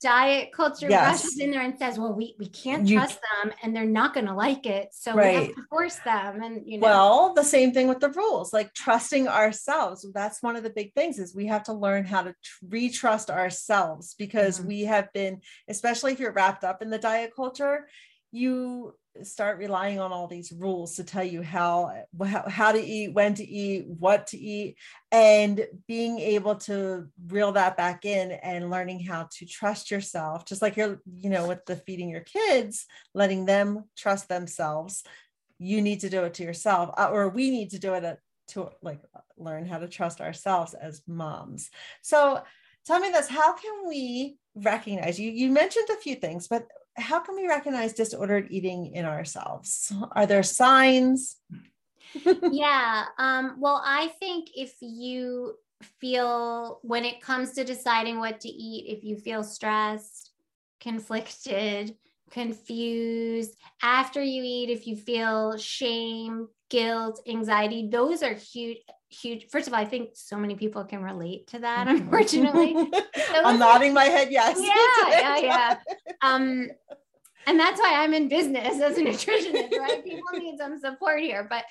diet 0.05 0.53
culture 0.53 0.87
yes. 0.87 1.25
rushes 1.25 1.39
in 1.41 1.51
there 1.51 1.63
and 1.63 1.79
says, 1.79 1.99
well, 1.99 2.13
we, 2.13 2.37
we 2.39 2.47
can't 2.47 2.87
you, 2.87 2.99
trust 2.99 3.19
them 3.43 3.53
and 3.63 3.75
they're 3.75 3.87
not 3.87 4.13
going 4.13 4.27
to 4.27 4.35
like 4.35 4.67
it. 4.67 4.89
So 4.93 5.15
right. 5.15 5.27
we 5.27 5.47
have 5.47 5.55
to 5.55 5.63
force 5.71 5.97
them. 6.05 6.43
And, 6.43 6.63
you 6.67 6.79
know, 6.79 6.87
well, 6.87 7.35
the 7.35 7.43
same 7.43 7.73
thing 7.73 7.89
with 7.89 8.01
the 8.01 8.11
rules, 8.11 8.53
like 8.53 8.75
trusting 8.75 9.29
ourselves. 9.29 10.07
That's 10.13 10.43
one 10.43 10.57
of 10.57 10.63
the 10.63 10.69
big 10.69 10.93
things 10.93 11.19
is 11.19 11.35
we 11.35 11.47
have 11.47 11.63
to 11.65 11.73
learn 11.73 12.05
how 12.05 12.23
to 12.23 12.35
retrust 12.69 13.31
ourselves 13.31 14.15
because 14.19 14.59
mm-hmm. 14.59 14.69
we 14.69 14.81
have 14.83 15.11
been, 15.15 15.41
especially 15.69 16.13
if 16.13 16.21
you're 16.21 16.33
wrapped 16.33 16.65
up 16.65 16.83
in 16.83 16.91
the 16.91 16.99
diet 16.99 17.33
culture, 17.35 17.89
you 18.31 18.95
start 19.23 19.59
relying 19.59 20.01
on 20.01 20.13
all 20.13 20.27
these 20.27 20.53
rules 20.53 20.97
to 20.97 21.05
tell 21.05 21.23
you 21.25 21.43
how, 21.43 22.05
how 22.25 22.49
how 22.49 22.73
to 22.73 22.81
eat 22.83 23.15
when 23.15 23.35
to 23.35 23.45
eat 23.45 23.87
what 23.87 24.27
to 24.29 24.39
eat 24.39 24.77
and 25.13 25.67
being 25.87 26.19
able 26.19 26.57
to 26.57 27.07
reel 27.29 27.53
that 27.53 27.77
back 27.77 28.05
in 28.05 28.33
and 28.33 28.71
learning 28.71 29.01
how 29.01 29.29
to 29.31 29.47
trust 29.47 29.91
yourself 29.91 30.45
just 30.45 30.63
like 30.63 30.77
you're 30.77 31.01
you 31.21 31.31
know 31.31 31.47
with 31.47 31.65
the 31.67 31.77
feeding 31.77 32.09
your 32.09 32.23
kids 32.23 32.87
letting 33.15 33.47
them 33.47 33.85
trust 33.97 34.29
themselves. 34.29 35.05
You 35.59 35.81
need 35.81 36.01
to 36.01 36.11
do 36.11 36.25
it 36.25 36.35
to 36.35 36.43
yourself 36.43 36.91
uh, 36.99 37.11
or 37.11 37.29
we 37.29 37.51
need 37.51 37.71
to 37.71 37.79
do 37.79 37.95
it 37.95 38.19
to 38.49 38.71
like 38.83 39.01
learn 39.37 39.65
how 39.67 39.79
to 39.79 39.89
trust 39.89 40.21
ourselves 40.21 40.75
as 40.75 41.03
moms. 41.07 41.71
So 42.03 42.43
tell 42.85 43.01
me 43.01 43.11
this 43.11 43.29
how 43.29 43.55
can 43.55 43.89
we 43.89 44.37
recognize 44.55 45.19
you 45.19 45.31
you 45.31 45.51
mentioned 45.51 45.89
a 45.91 45.97
few 45.97 46.15
things 46.15 46.47
but 46.47 46.67
how 46.97 47.21
can 47.21 47.37
we 47.37 47.49
recognize 47.49 47.93
disordered 47.93 48.49
eating 48.51 48.95
in 48.95 49.05
ourselves? 49.05 49.93
Are 50.13 50.27
there 50.27 50.43
signs? 50.43 51.37
yeah. 52.51 53.05
Um, 53.19 53.57
well, 53.59 53.83
I 53.85 54.09
think 54.21 54.51
if 54.55 54.75
you 54.81 55.55
feel, 56.01 56.79
when 56.83 57.05
it 57.05 57.21
comes 57.21 57.53
to 57.53 57.65
deciding 57.65 58.19
what 58.19 58.41
to 58.41 58.49
eat, 58.49 58.97
if 58.97 59.05
you 59.05 59.17
feel 59.17 59.43
stressed, 59.43 60.31
conflicted, 60.81 61.97
confused, 62.31 63.57
after 63.83 64.23
you 64.23 64.43
eat, 64.45 64.71
if 64.71 64.87
you 64.87 64.97
feel 64.97 65.57
shame, 65.59 66.49
guilt, 66.71 67.21
anxiety, 67.29 67.89
those 67.91 68.23
are 68.23 68.35
huge, 68.35 68.79
huge 69.15 69.49
first 69.49 69.67
of 69.67 69.73
all 69.73 69.81
i 69.81 69.85
think 69.85 70.11
so 70.15 70.37
many 70.37 70.55
people 70.55 70.85
can 70.85 71.03
relate 71.03 71.47
to 71.47 71.59
that 71.59 71.89
unfortunately. 71.89 72.75
So 73.15 73.43
i'm 73.45 73.59
nodding 73.59 73.93
my 73.95 74.05
head 74.05 74.31
yes. 74.31 74.59
Yeah 74.61 75.19
yeah 75.19 75.37
yeah. 75.49 75.79
Um 76.23 76.69
and 77.47 77.59
that's 77.59 77.81
why 77.81 77.95
i'm 78.03 78.15
in 78.15 78.29
business 78.29 78.81
as 78.81 78.99
a 78.99 79.03
nutritionist 79.03 79.73
right? 79.79 80.05
People 80.05 80.29
need 80.39 80.59
some 80.59 80.79
support 80.79 81.21
here 81.21 81.47
but 81.49 81.65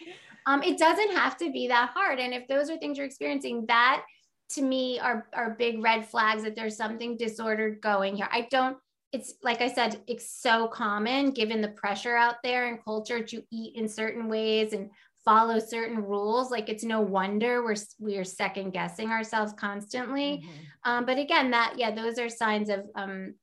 um, 0.46 0.62
it 0.64 0.78
doesn't 0.78 1.16
have 1.16 1.38
to 1.38 1.52
be 1.52 1.68
that 1.70 1.92
hard. 1.94 2.20
And 2.20 2.34
if 2.34 2.48
those 2.48 2.70
are 2.70 2.78
things 2.78 2.98
you're 2.98 3.08
experiencing 3.08 3.66
that 3.68 4.04
to 4.50 4.62
me 4.62 5.00
are 5.00 5.28
are 5.34 5.52
big 5.52 5.82
red 5.84 6.08
flags 6.08 6.44
that 6.44 6.56
there's 6.56 6.78
something 6.78 7.18
disordered 7.18 7.82
going 7.82 8.16
here. 8.16 8.28
I 8.32 8.48
don't 8.52 8.78
it's 9.12 9.36
like 9.44 9.62
I 9.62 9.72
said, 9.72 10.02
it's 10.08 10.28
so 10.28 10.68
common 10.68 11.32
given 11.32 11.62
the 11.62 11.70
pressure 11.70 12.16
out 12.16 12.38
there 12.44 12.68
in 12.68 12.80
culture 12.80 13.24
to 13.24 13.44
eat 13.52 13.76
in 13.76 13.88
certain 13.88 14.28
ways 14.28 14.74
and 14.74 14.90
follow 15.26 15.60
certain 15.60 16.04
rules. 16.04 16.52
Like 16.52 16.70
it's 16.70 16.84
no 16.84 17.02
wonder 17.02 17.64
we're 17.64 17.76
we're 18.00 18.24
second 18.24 18.72
guessing 18.72 19.10
ourselves 19.10 19.54
constantly. 19.54 20.44
Mm-hmm. 20.44 20.92
Um, 20.92 21.06
but 21.06 21.18
again, 21.18 21.52
that 21.52 21.76
yeah, 21.78 21.92
those 21.92 22.20
are 22.20 22.30
signs 22.30 22.70
of 22.70 22.86
um, 22.96 23.36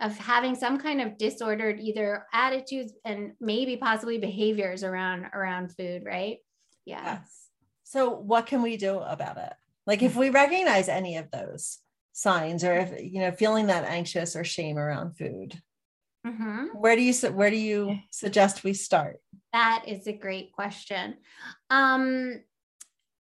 of 0.00 0.16
having 0.16 0.54
some 0.54 0.78
kind 0.78 1.00
of 1.00 1.18
disordered 1.18 1.80
either 1.80 2.26
attitudes 2.32 2.92
and 3.04 3.32
maybe 3.40 3.76
possibly 3.76 4.18
behaviors 4.18 4.84
around 4.84 5.26
around 5.34 5.74
food, 5.74 6.02
right? 6.04 6.38
Yeah. 6.84 7.04
Yes. 7.04 7.48
So 7.84 8.10
what 8.10 8.46
can 8.46 8.62
we 8.62 8.76
do 8.76 8.98
about 8.98 9.38
it? 9.38 9.52
Like 9.86 10.02
if 10.02 10.16
we 10.16 10.30
recognize 10.30 10.88
any 10.88 11.16
of 11.16 11.30
those, 11.30 11.78
signs 12.18 12.64
or 12.64 12.74
if 12.74 13.00
you 13.00 13.20
know 13.20 13.30
feeling 13.30 13.68
that 13.68 13.84
anxious 13.84 14.34
or 14.34 14.42
shame 14.42 14.76
around 14.76 15.16
food 15.16 15.62
mm-hmm. 16.28 16.64
where 16.78 16.96
do 16.96 17.02
you 17.02 17.14
where 17.30 17.50
do 17.50 17.56
you 17.56 17.98
suggest 18.10 18.64
we 18.64 18.72
start 18.72 19.20
that 19.52 19.84
is 19.86 20.06
a 20.06 20.12
great 20.12 20.52
question 20.52 21.14
um 21.70 22.40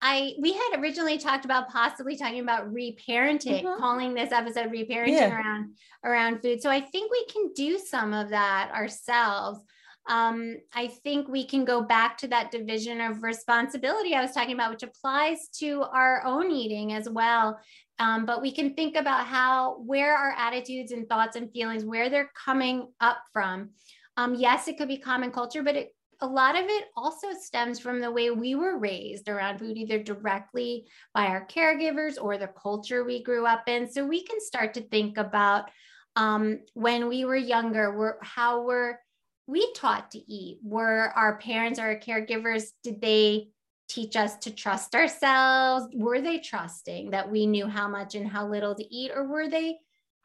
I 0.02 0.32
we 0.38 0.52
had 0.52 0.80
originally 0.80 1.18
talked 1.18 1.44
about 1.44 1.68
possibly 1.68 2.16
talking 2.16 2.40
about 2.40 2.72
reparenting, 2.72 3.62
mm-hmm. 3.64 3.80
calling 3.80 4.14
this 4.14 4.32
episode 4.32 4.72
reparenting 4.72 5.08
yeah. 5.08 5.36
around 5.36 5.74
around 6.04 6.40
food. 6.40 6.62
So 6.62 6.70
I 6.70 6.80
think 6.80 7.12
we 7.12 7.26
can 7.26 7.52
do 7.54 7.78
some 7.78 8.14
of 8.14 8.30
that 8.30 8.70
ourselves. 8.74 9.60
Um, 10.08 10.56
I 10.74 10.88
think 10.88 11.28
we 11.28 11.44
can 11.44 11.64
go 11.64 11.82
back 11.82 12.16
to 12.18 12.28
that 12.28 12.50
division 12.50 13.00
of 13.00 13.22
responsibility 13.22 14.14
I 14.14 14.22
was 14.22 14.32
talking 14.32 14.54
about, 14.54 14.70
which 14.70 14.82
applies 14.82 15.48
to 15.58 15.82
our 15.82 16.24
own 16.24 16.50
eating 16.50 16.94
as 16.94 17.08
well. 17.08 17.60
Um, 18.00 18.24
but 18.24 18.40
we 18.40 18.50
can 18.50 18.74
think 18.74 18.96
about 18.96 19.26
how, 19.26 19.76
where 19.84 20.16
our 20.16 20.32
attitudes 20.36 20.90
and 20.90 21.06
thoughts 21.06 21.36
and 21.36 21.52
feelings, 21.52 21.84
where 21.84 22.08
they're 22.08 22.32
coming 22.44 22.88
up 23.00 23.18
from. 23.32 23.70
Um, 24.16 24.34
yes, 24.34 24.68
it 24.68 24.78
could 24.78 24.88
be 24.88 24.96
common 24.96 25.30
culture, 25.30 25.62
but 25.62 25.76
it, 25.76 25.94
a 26.22 26.26
lot 26.26 26.56
of 26.56 26.64
it 26.66 26.84
also 26.96 27.28
stems 27.38 27.78
from 27.78 28.00
the 28.00 28.10
way 28.10 28.30
we 28.30 28.54
were 28.54 28.78
raised 28.78 29.28
around 29.28 29.58
food, 29.58 29.76
either 29.76 30.02
directly 30.02 30.86
by 31.14 31.26
our 31.26 31.46
caregivers 31.46 32.14
or 32.20 32.38
the 32.38 32.48
culture 32.48 33.04
we 33.04 33.22
grew 33.22 33.46
up 33.46 33.64
in. 33.68 33.90
So 33.90 34.04
we 34.04 34.24
can 34.24 34.40
start 34.40 34.74
to 34.74 34.82
think 34.82 35.18
about 35.18 35.70
um, 36.16 36.60
when 36.74 37.06
we 37.06 37.24
were 37.24 37.36
younger, 37.36 37.96
we're, 37.96 38.16
how 38.22 38.62
were 38.62 38.98
we 39.46 39.72
taught 39.74 40.10
to 40.12 40.18
eat? 40.18 40.58
Were 40.62 41.12
our 41.14 41.38
parents 41.38 41.78
or 41.78 41.88
our 41.88 41.98
caregivers, 41.98 42.64
did 42.82 43.00
they 43.00 43.48
teach 43.90 44.16
us 44.16 44.36
to 44.38 44.50
trust 44.50 44.94
ourselves? 44.94 45.88
Were 45.94 46.20
they 46.20 46.38
trusting 46.38 47.10
that 47.10 47.30
we 47.30 47.46
knew 47.46 47.66
how 47.66 47.88
much 47.88 48.14
and 48.14 48.28
how 48.28 48.46
little 48.46 48.74
to 48.74 48.94
eat, 48.94 49.10
or 49.14 49.26
were 49.26 49.48
they 49.48 49.78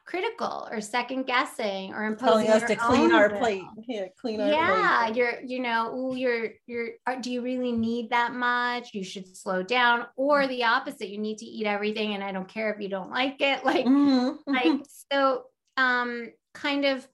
critical 0.04 0.68
or 0.70 0.80
second 0.80 1.24
guessing 1.24 1.92
or 1.92 2.04
imposing 2.04 2.46
telling 2.46 2.62
us 2.62 2.68
to 2.68 2.76
clean 2.76 3.12
our 3.12 3.28
plate? 3.28 3.64
Yeah, 3.88 4.06
clean 4.20 4.40
our 4.40 4.48
yeah, 4.48 5.04
plate. 5.06 5.16
you're 5.16 5.40
you 5.40 5.60
know, 5.60 5.94
ooh, 5.94 6.16
you're 6.16 6.50
you're. 6.66 6.90
Uh, 7.06 7.16
do 7.16 7.30
you 7.30 7.42
really 7.42 7.72
need 7.72 8.10
that 8.10 8.32
much? 8.32 8.94
You 8.94 9.04
should 9.04 9.36
slow 9.36 9.62
down, 9.62 10.06
or 10.16 10.46
the 10.46 10.64
opposite. 10.64 11.08
You 11.08 11.18
need 11.18 11.38
to 11.38 11.46
eat 11.46 11.66
everything, 11.66 12.14
and 12.14 12.22
I 12.22 12.32
don't 12.32 12.48
care 12.48 12.72
if 12.72 12.80
you 12.80 12.88
don't 12.88 13.10
like 13.10 13.40
it. 13.40 13.60
Like, 13.64 13.84
mm-hmm. 13.84 14.50
like 14.50 14.86
so. 15.12 15.44
Um, 15.78 16.30
kind 16.56 16.86
of 16.86 17.06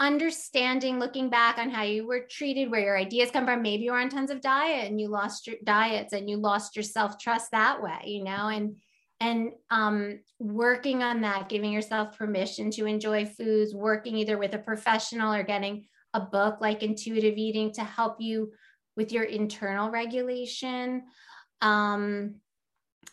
understanding 0.00 0.98
looking 0.98 1.28
back 1.28 1.58
on 1.58 1.70
how 1.70 1.82
you 1.82 2.06
were 2.06 2.26
treated 2.30 2.70
where 2.70 2.80
your 2.80 2.98
ideas 2.98 3.30
come 3.30 3.44
from. 3.44 3.62
Maybe 3.62 3.84
you 3.84 3.92
were 3.92 3.98
on 3.98 4.08
tons 4.08 4.30
of 4.30 4.40
diet 4.40 4.88
and 4.88 5.00
you 5.00 5.08
lost 5.08 5.46
your 5.46 5.56
diets 5.64 6.12
and 6.12 6.30
you 6.30 6.36
lost 6.36 6.76
your 6.76 6.84
self-trust 6.84 7.50
that 7.50 7.82
way 7.82 7.98
you 8.04 8.24
know 8.24 8.48
and 8.48 8.76
and 9.20 9.50
um, 9.70 10.20
working 10.38 11.02
on 11.02 11.22
that 11.22 11.48
giving 11.48 11.72
yourself 11.72 12.16
permission 12.16 12.70
to 12.70 12.86
enjoy 12.86 13.26
foods 13.26 13.74
working 13.74 14.16
either 14.16 14.38
with 14.38 14.54
a 14.54 14.58
professional 14.58 15.34
or 15.34 15.42
getting 15.42 15.84
a 16.14 16.20
book 16.20 16.60
like 16.60 16.82
intuitive 16.82 17.36
eating 17.36 17.72
to 17.72 17.84
help 17.84 18.20
you 18.20 18.52
with 18.96 19.12
your 19.12 19.24
internal 19.24 19.90
regulation. 19.90 21.04
Um, 21.60 22.36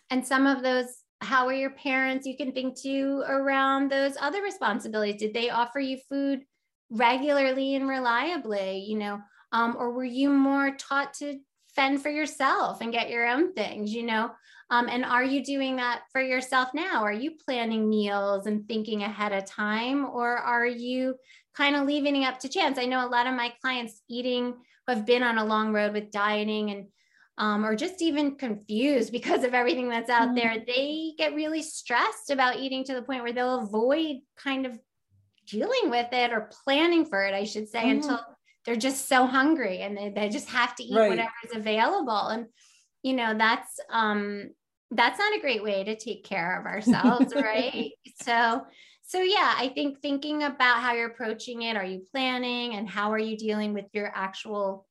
and 0.09 0.25
some 0.25 0.47
of 0.47 0.63
those 0.63 0.85
how 1.21 1.47
are 1.47 1.53
your 1.53 1.71
parents? 1.71 2.27
You 2.27 2.37
can 2.37 2.51
think 2.51 2.79
too 2.79 3.23
around 3.27 3.89
those 3.89 4.15
other 4.19 4.41
responsibilities. 4.41 5.19
Did 5.19 5.33
they 5.33 5.49
offer 5.49 5.79
you 5.79 5.97
food 6.09 6.41
regularly 6.89 7.75
and 7.75 7.87
reliably, 7.87 8.79
you 8.79 8.97
know, 8.97 9.19
um, 9.51 9.75
or 9.77 9.91
were 9.91 10.03
you 10.03 10.29
more 10.29 10.71
taught 10.75 11.13
to 11.15 11.39
fend 11.75 12.01
for 12.01 12.09
yourself 12.09 12.81
and 12.81 12.91
get 12.91 13.09
your 13.09 13.27
own 13.27 13.53
things, 13.53 13.93
you 13.93 14.03
know? 14.03 14.31
Um, 14.69 14.87
and 14.89 15.05
are 15.05 15.23
you 15.23 15.43
doing 15.43 15.75
that 15.75 16.01
for 16.11 16.21
yourself 16.21 16.69
now? 16.73 17.03
Are 17.03 17.13
you 17.13 17.31
planning 17.45 17.89
meals 17.89 18.47
and 18.47 18.67
thinking 18.67 19.03
ahead 19.03 19.31
of 19.31 19.45
time, 19.45 20.05
or 20.05 20.37
are 20.37 20.65
you 20.65 21.15
kind 21.55 21.75
of 21.75 21.85
leaving 21.85 22.15
it 22.15 22.25
up 22.25 22.39
to 22.39 22.49
chance? 22.49 22.79
I 22.79 22.85
know 22.85 23.05
a 23.05 23.09
lot 23.09 23.27
of 23.27 23.35
my 23.35 23.53
clients 23.61 24.01
eating 24.09 24.53
who 24.87 24.93
have 24.93 25.05
been 25.05 25.23
on 25.23 25.37
a 25.37 25.45
long 25.45 25.71
road 25.71 25.93
with 25.93 26.11
dieting 26.11 26.71
and 26.71 26.87
um, 27.37 27.65
or 27.65 27.75
just 27.75 28.01
even 28.01 28.37
confused 28.37 29.11
because 29.11 29.43
of 29.43 29.53
everything 29.53 29.89
that's 29.89 30.09
out 30.09 30.29
mm-hmm. 30.29 30.35
there, 30.35 30.63
they 30.65 31.13
get 31.17 31.35
really 31.35 31.61
stressed 31.61 32.31
about 32.31 32.57
eating 32.57 32.83
to 32.85 32.93
the 32.93 33.01
point 33.01 33.23
where 33.23 33.33
they'll 33.33 33.59
avoid 33.59 34.17
kind 34.37 34.65
of 34.65 34.79
dealing 35.45 35.89
with 35.89 36.07
it 36.11 36.31
or 36.31 36.49
planning 36.63 37.05
for 37.05 37.23
it, 37.23 37.33
I 37.33 37.43
should 37.43 37.69
say, 37.69 37.79
mm-hmm. 37.79 37.97
until 37.97 38.19
they're 38.65 38.75
just 38.75 39.07
so 39.07 39.25
hungry 39.25 39.79
and 39.79 39.95
they, 39.97 40.09
they 40.09 40.29
just 40.29 40.49
have 40.49 40.75
to 40.75 40.83
eat 40.83 40.95
right. 40.95 41.09
whatever 41.09 41.31
is 41.43 41.55
available. 41.55 42.27
And, 42.27 42.47
you 43.03 43.13
know, 43.13 43.35
that's, 43.37 43.79
um, 43.91 44.49
that's 44.91 45.19
not 45.19 45.35
a 45.35 45.41
great 45.41 45.63
way 45.63 45.83
to 45.83 45.95
take 45.95 46.23
care 46.23 46.59
of 46.59 46.65
ourselves. 46.65 47.33
right. 47.35 47.91
So, 48.23 48.65
so 49.03 49.19
yeah, 49.19 49.53
I 49.55 49.69
think 49.69 50.01
thinking 50.01 50.43
about 50.43 50.81
how 50.81 50.93
you're 50.93 51.09
approaching 51.11 51.61
it, 51.61 51.77
are 51.77 51.85
you 51.85 52.03
planning 52.11 52.73
and 52.73 52.89
how 52.89 53.11
are 53.11 53.19
you 53.19 53.37
dealing 53.37 53.73
with 53.73 53.85
your 53.93 54.11
actual 54.13 54.87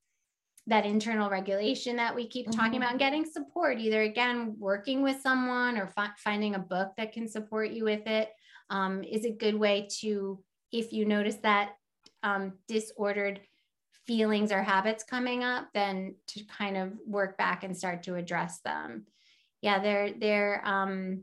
that 0.67 0.87
internal 0.87 1.29
regulation 1.29 1.97
that 1.97 2.15
we 2.15 2.27
keep 2.27 2.51
talking 2.51 2.73
mm-hmm. 2.73 2.77
about 2.77 2.91
and 2.93 2.99
getting 2.99 3.25
support 3.25 3.79
either 3.79 4.03
again 4.03 4.55
working 4.59 5.03
with 5.03 5.21
someone 5.21 5.77
or 5.77 5.89
fi- 5.89 6.11
finding 6.17 6.55
a 6.55 6.59
book 6.59 6.93
that 6.97 7.13
can 7.13 7.29
support 7.29 7.71
you 7.71 7.85
with 7.85 8.07
it 8.07 8.31
um, 8.71 9.03
is 9.05 9.25
a 9.25 9.31
good 9.31 9.55
way 9.55 9.89
to, 10.01 10.43
if 10.73 10.93
you 10.93 11.05
notice 11.05 11.37
that 11.43 11.73
um, 12.23 12.55
disordered 12.67 13.41
feelings 14.07 14.53
or 14.53 14.63
habits 14.63 15.05
coming 15.05 15.45
up, 15.45 15.69
then 15.75 16.15
to 16.29 16.45
kind 16.45 16.77
of 16.77 16.93
work 17.07 17.39
back 17.39 17.65
and 17.65 17.77
start 17.77 18.03
to 18.05 18.17
address 18.17 18.61
them. 18.61 19.07
Yeah, 19.63 19.79
there 19.81 20.13
there 20.19 20.63
um, 20.67 21.23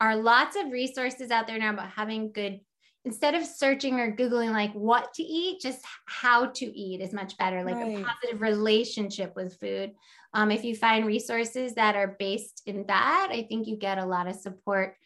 are 0.00 0.16
lots 0.16 0.56
of 0.56 0.72
resources 0.72 1.30
out 1.30 1.46
there 1.46 1.58
now 1.58 1.72
about 1.72 1.90
having 1.90 2.32
good. 2.32 2.60
Instead 3.06 3.34
of 3.34 3.46
searching 3.46 4.00
or 4.00 4.14
googling 4.14 4.50
like 4.52 4.72
what 4.72 5.14
to 5.14 5.22
eat, 5.22 5.60
just 5.60 5.80
how 6.06 6.46
to 6.46 6.66
eat 6.76 7.00
is 7.00 7.12
much 7.12 7.38
better. 7.38 7.64
Like 7.64 7.76
right. 7.76 8.00
a 8.00 8.04
positive 8.04 8.42
relationship 8.42 9.34
with 9.36 9.58
food. 9.58 9.92
Um, 10.34 10.50
if 10.50 10.64
you 10.64 10.74
find 10.74 11.06
resources 11.06 11.74
that 11.74 11.96
are 11.96 12.16
based 12.18 12.62
in 12.66 12.84
that, 12.88 13.28
I 13.30 13.44
think 13.48 13.68
you 13.68 13.76
get 13.76 13.98
a 13.98 14.04
lot 14.04 14.26
of 14.26 14.34
support. 14.34 14.96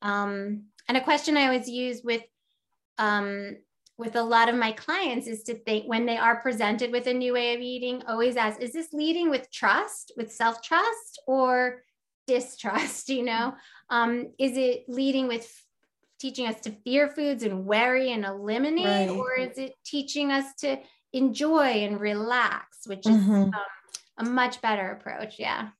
Um, 0.00 0.64
and 0.88 0.96
a 0.96 1.04
question 1.04 1.36
I 1.36 1.44
always 1.44 1.68
use 1.68 2.02
with 2.02 2.22
um, 2.98 3.58
with 3.98 4.16
a 4.16 4.22
lot 4.22 4.48
of 4.48 4.54
my 4.54 4.72
clients 4.72 5.26
is 5.26 5.42
to 5.44 5.54
think 5.54 5.86
when 5.86 6.06
they 6.06 6.16
are 6.16 6.40
presented 6.40 6.90
with 6.90 7.06
a 7.06 7.14
new 7.14 7.34
way 7.34 7.54
of 7.54 7.60
eating, 7.60 8.02
always 8.08 8.36
ask, 8.36 8.60
is 8.60 8.72
this 8.72 8.92
leading 8.92 9.30
with 9.30 9.50
trust, 9.50 10.12
with 10.16 10.32
self 10.32 10.62
trust, 10.62 11.20
or 11.26 11.82
distrust? 12.26 13.08
You 13.12 13.24
know, 13.24 13.54
um, 13.90 14.32
is 14.38 14.56
it 14.56 14.84
leading 14.88 15.28
with 15.28 15.48
teaching 16.22 16.46
us 16.46 16.60
to 16.60 16.70
fear 16.84 17.08
foods 17.08 17.42
and 17.42 17.66
worry 17.66 18.12
and 18.12 18.24
eliminate, 18.24 19.10
right. 19.10 19.10
or 19.10 19.34
is 19.34 19.58
it 19.58 19.74
teaching 19.84 20.30
us 20.30 20.54
to 20.60 20.78
enjoy 21.12 21.64
and 21.64 22.00
relax, 22.00 22.86
which 22.86 23.04
is 23.06 23.16
mm-hmm. 23.16 23.32
um, 23.32 23.52
a 24.18 24.24
much 24.24 24.62
better 24.62 24.92
approach? 24.92 25.34
Yeah. 25.40 25.70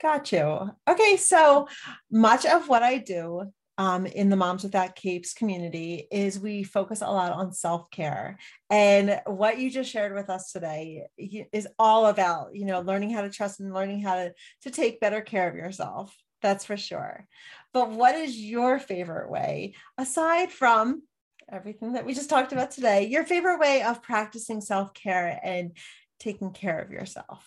Got 0.00 0.32
you. 0.32 0.70
Okay, 0.88 1.18
so 1.18 1.68
much 2.10 2.46
of 2.46 2.68
what 2.68 2.82
I 2.82 2.96
do 2.96 3.52
um, 3.76 4.06
in 4.06 4.30
the 4.30 4.36
Moms 4.36 4.62
Without 4.62 4.96
Capes 4.96 5.34
community 5.34 6.08
is 6.10 6.38
we 6.38 6.62
focus 6.62 7.02
a 7.02 7.10
lot 7.10 7.32
on 7.32 7.52
self 7.52 7.90
care. 7.90 8.38
And 8.70 9.20
what 9.26 9.58
you 9.58 9.70
just 9.70 9.90
shared 9.90 10.14
with 10.14 10.30
us 10.30 10.50
today 10.50 11.04
is 11.52 11.68
all 11.78 12.06
about, 12.06 12.54
you 12.54 12.64
know, 12.64 12.80
learning 12.80 13.10
how 13.10 13.20
to 13.20 13.30
trust 13.30 13.60
and 13.60 13.74
learning 13.74 14.00
how 14.00 14.14
to, 14.14 14.32
to 14.62 14.70
take 14.70 15.00
better 15.00 15.20
care 15.20 15.48
of 15.48 15.56
yourself. 15.56 16.14
That's 16.40 16.64
for 16.64 16.76
sure. 16.76 17.26
But 17.74 17.90
what 17.90 18.14
is 18.14 18.38
your 18.38 18.78
favorite 18.78 19.28
way, 19.28 19.74
aside 19.98 20.52
from 20.52 21.02
everything 21.52 21.94
that 21.94 22.06
we 22.06 22.14
just 22.14 22.30
talked 22.30 22.52
about 22.52 22.70
today, 22.70 23.08
your 23.08 23.24
favorite 23.24 23.58
way 23.58 23.82
of 23.82 24.00
practicing 24.00 24.60
self 24.60 24.94
care 24.94 25.38
and 25.42 25.72
taking 26.20 26.52
care 26.52 26.78
of 26.78 26.92
yourself? 26.92 27.44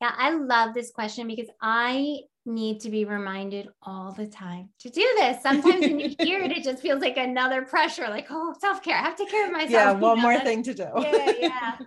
Yeah, 0.00 0.12
I 0.14 0.32
love 0.32 0.74
this 0.74 0.90
question 0.90 1.26
because 1.26 1.48
I 1.60 2.18
need 2.44 2.80
to 2.80 2.90
be 2.90 3.04
reminded 3.04 3.68
all 3.82 4.12
the 4.12 4.26
time 4.26 4.68
to 4.80 4.90
do 4.90 5.08
this. 5.16 5.42
Sometimes 5.42 5.80
when 5.80 5.98
you 5.98 6.14
hear 6.18 6.42
it, 6.42 6.52
it 6.52 6.64
just 6.64 6.82
feels 6.82 7.00
like 7.00 7.16
another 7.16 7.62
pressure, 7.62 8.08
like, 8.08 8.26
oh, 8.28 8.54
self 8.60 8.82
care. 8.82 8.96
I 8.96 9.02
have 9.02 9.16
to 9.16 9.26
care 9.26 9.46
of 9.46 9.52
myself. 9.52 9.70
Yeah, 9.70 9.92
one 9.92 10.18
know, 10.18 10.22
more 10.22 10.38
thing 10.40 10.62
to 10.64 10.74
do. 10.74 10.88
yeah, 10.98 11.32
yeah. 11.40 11.78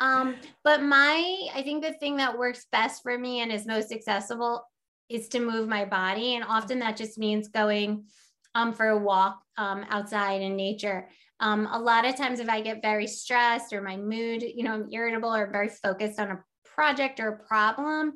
Um, 0.00 0.36
but 0.62 0.82
my, 0.82 1.48
I 1.54 1.62
think 1.62 1.82
the 1.82 1.92
thing 1.92 2.16
that 2.16 2.38
works 2.38 2.66
best 2.72 3.02
for 3.02 3.18
me 3.18 3.40
and 3.40 3.50
is 3.50 3.66
most 3.66 3.92
accessible 3.92 4.62
is 5.08 5.28
to 5.28 5.40
move 5.40 5.68
my 5.68 5.84
body. 5.84 6.34
And 6.34 6.44
often 6.44 6.78
that 6.80 6.96
just 6.96 7.18
means 7.18 7.48
going 7.48 8.04
um, 8.54 8.72
for 8.72 8.88
a 8.88 8.98
walk 8.98 9.42
um, 9.56 9.84
outside 9.88 10.42
in 10.42 10.56
nature. 10.56 11.08
Um, 11.40 11.68
a 11.70 11.78
lot 11.78 12.06
of 12.06 12.16
times, 12.16 12.40
if 12.40 12.48
I 12.48 12.62
get 12.62 12.82
very 12.82 13.06
stressed 13.06 13.72
or 13.72 13.82
my 13.82 13.96
mood, 13.96 14.42
you 14.42 14.64
know, 14.64 14.72
I'm 14.72 14.88
irritable 14.90 15.34
or 15.34 15.50
very 15.50 15.68
focused 15.68 16.18
on 16.18 16.30
a 16.30 16.44
project 16.64 17.20
or 17.20 17.28
a 17.28 17.46
problem, 17.46 18.14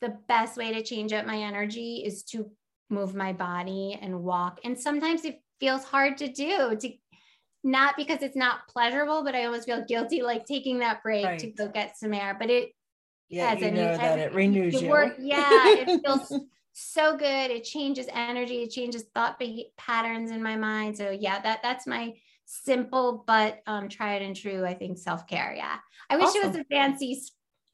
the 0.00 0.16
best 0.28 0.56
way 0.56 0.72
to 0.72 0.82
change 0.82 1.12
up 1.12 1.26
my 1.26 1.36
energy 1.36 2.02
is 2.04 2.22
to 2.24 2.50
move 2.88 3.14
my 3.14 3.32
body 3.32 3.98
and 4.00 4.22
walk. 4.22 4.60
And 4.64 4.78
sometimes 4.78 5.24
it 5.24 5.42
feels 5.60 5.84
hard 5.84 6.18
to 6.18 6.28
do 6.28 6.76
to 6.80 6.92
not 7.64 7.96
because 7.96 8.22
it's 8.22 8.36
not 8.36 8.66
pleasurable, 8.68 9.22
but 9.22 9.34
I 9.34 9.44
almost 9.44 9.66
feel 9.66 9.84
guilty 9.84 10.22
like 10.22 10.44
taking 10.44 10.80
that 10.80 11.02
break 11.02 11.24
right. 11.24 11.38
to 11.38 11.50
go 11.50 11.68
get 11.68 11.96
some 11.96 12.12
air. 12.12 12.36
But 12.38 12.50
it 12.50 12.72
yeah, 13.32 13.54
you 13.54 13.70
know 13.70 13.96
that 13.96 14.18
it 14.18 14.34
renews 14.34 14.80
you. 14.80 14.90
Work, 14.90 15.16
yeah, 15.18 15.64
it 15.66 16.00
feels 16.04 16.32
so 16.72 17.16
good. 17.16 17.50
It 17.50 17.64
changes 17.64 18.06
energy, 18.12 18.62
it 18.62 18.70
changes 18.70 19.04
thought 19.14 19.40
patterns 19.76 20.30
in 20.30 20.42
my 20.42 20.56
mind. 20.56 20.96
So 20.96 21.10
yeah, 21.10 21.40
that 21.40 21.60
that's 21.62 21.86
my 21.86 22.14
simple 22.44 23.24
but 23.26 23.60
um 23.66 23.88
tried 23.88 24.22
and 24.22 24.36
true, 24.36 24.64
I 24.66 24.74
think, 24.74 24.98
self-care. 24.98 25.54
Yeah. 25.56 25.76
I 26.10 26.16
wish 26.16 26.26
awesome. 26.26 26.42
it 26.42 26.46
was 26.48 26.56
a 26.56 26.64
fancy 26.64 27.22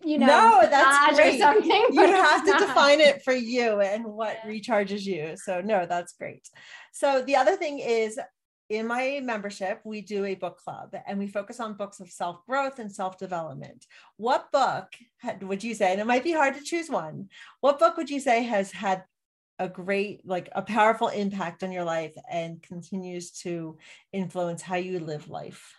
you 0.04 0.18
know, 0.18 0.26
no, 0.26 0.60
that's 0.70 1.16
great. 1.16 1.38
You 1.38 2.06
have 2.06 2.44
to 2.46 2.52
define 2.66 3.00
it 3.00 3.22
for 3.24 3.32
you 3.32 3.80
and 3.80 4.04
what 4.04 4.38
yeah. 4.44 4.50
recharges 4.52 5.02
you. 5.02 5.36
So 5.36 5.60
no, 5.60 5.86
that's 5.86 6.12
great. 6.12 6.48
So 6.92 7.22
the 7.22 7.34
other 7.34 7.56
thing 7.56 7.80
is 7.80 8.16
in 8.68 8.86
my 8.86 9.20
membership, 9.22 9.80
we 9.84 10.02
do 10.02 10.24
a 10.24 10.34
book 10.34 10.58
club 10.58 10.94
and 11.06 11.18
we 11.18 11.26
focus 11.26 11.58
on 11.58 11.74
books 11.74 12.00
of 12.00 12.10
self 12.10 12.44
growth 12.46 12.78
and 12.78 12.92
self 12.92 13.18
development. 13.18 13.86
What 14.16 14.52
book 14.52 14.92
would 15.42 15.64
you 15.64 15.74
say, 15.74 15.92
and 15.92 16.00
it 16.00 16.06
might 16.06 16.24
be 16.24 16.32
hard 16.32 16.54
to 16.54 16.62
choose 16.62 16.90
one, 16.90 17.28
what 17.60 17.78
book 17.78 17.96
would 17.96 18.10
you 18.10 18.20
say 18.20 18.42
has 18.42 18.70
had 18.70 19.04
a 19.58 19.68
great, 19.68 20.26
like 20.26 20.48
a 20.52 20.62
powerful 20.62 21.08
impact 21.08 21.62
on 21.62 21.72
your 21.72 21.84
life 21.84 22.14
and 22.30 22.62
continues 22.62 23.30
to 23.30 23.78
influence 24.12 24.62
how 24.62 24.76
you 24.76 25.00
live 25.00 25.28
life? 25.28 25.74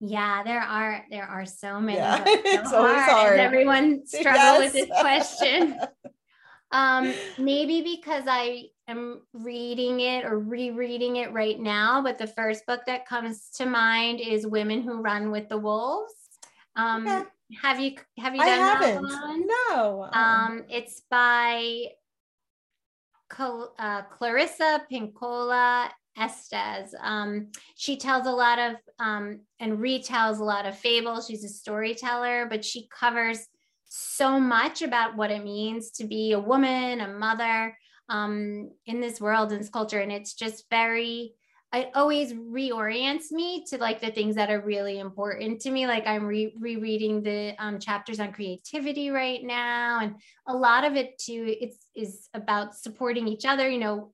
Yeah, 0.00 0.42
there 0.42 0.60
are 0.60 1.04
there 1.10 1.24
are 1.24 1.46
so 1.46 1.80
many. 1.80 1.98
Yeah. 1.98 2.24
it's 2.26 2.70
so 2.70 2.78
always 2.78 2.94
hard. 2.94 3.08
hard. 3.08 3.40
Everyone 3.40 4.06
struggle 4.06 4.60
yes. 4.60 4.60
with 4.60 4.72
this 4.72 5.00
question. 5.00 5.78
um, 6.74 7.14
maybe 7.38 7.82
because 7.82 8.24
I 8.26 8.64
am 8.88 9.22
reading 9.32 10.00
it 10.00 10.24
or 10.24 10.40
rereading 10.40 11.16
it 11.16 11.32
right 11.32 11.58
now, 11.58 12.02
but 12.02 12.18
the 12.18 12.26
first 12.26 12.66
book 12.66 12.80
that 12.86 13.06
comes 13.06 13.48
to 13.56 13.64
mind 13.64 14.20
is 14.20 14.44
Women 14.44 14.82
Who 14.82 15.00
Run 15.00 15.30
with 15.30 15.48
the 15.48 15.56
Wolves. 15.56 16.12
Um, 16.74 17.06
okay. 17.06 17.28
Have 17.62 17.78
you 17.78 17.94
have 18.18 18.34
you 18.34 18.40
done 18.40 18.48
I 18.48 18.56
haven't. 18.56 19.02
that 19.02 19.02
one? 19.02 19.46
No. 19.70 20.08
Um, 20.12 20.64
it's 20.68 21.02
by 21.08 21.84
uh, 23.38 24.02
Clarissa 24.10 24.82
Pinkola 24.92 25.90
Estes. 26.16 26.92
Um, 27.00 27.52
she 27.76 27.96
tells 27.96 28.26
a 28.26 28.32
lot 28.32 28.58
of 28.58 28.76
um, 28.98 29.40
and 29.60 29.78
retells 29.78 30.40
a 30.40 30.44
lot 30.44 30.66
of 30.66 30.76
fables. 30.76 31.28
She's 31.28 31.44
a 31.44 31.48
storyteller, 31.48 32.46
but 32.50 32.64
she 32.64 32.88
covers 32.88 33.46
so 33.96 34.40
much 34.40 34.82
about 34.82 35.16
what 35.16 35.30
it 35.30 35.44
means 35.44 35.90
to 35.92 36.04
be 36.04 36.32
a 36.32 36.40
woman, 36.40 37.00
a 37.00 37.08
mother 37.08 37.76
um, 38.08 38.70
in 38.86 39.00
this 39.00 39.20
world, 39.20 39.52
in 39.52 39.58
this 39.58 39.68
culture. 39.68 40.00
And 40.00 40.10
it's 40.10 40.34
just 40.34 40.64
very, 40.68 41.34
it 41.72 41.90
always 41.94 42.32
reorients 42.32 43.30
me 43.30 43.64
to 43.70 43.78
like 43.78 44.00
the 44.00 44.10
things 44.10 44.34
that 44.34 44.50
are 44.50 44.60
really 44.60 44.98
important 44.98 45.60
to 45.60 45.70
me. 45.70 45.86
Like 45.86 46.06
I'm 46.08 46.24
re- 46.24 46.54
rereading 46.58 47.22
the 47.22 47.54
um, 47.58 47.78
chapters 47.78 48.18
on 48.18 48.32
creativity 48.32 49.10
right 49.10 49.42
now, 49.42 50.00
and 50.00 50.16
a 50.46 50.54
lot 50.54 50.84
of 50.84 50.96
it 50.96 51.18
too. 51.18 51.56
It's 51.60 51.86
is 51.94 52.28
about 52.34 52.74
supporting 52.76 53.28
each 53.28 53.44
other. 53.44 53.68
You 53.68 53.78
know, 53.78 54.12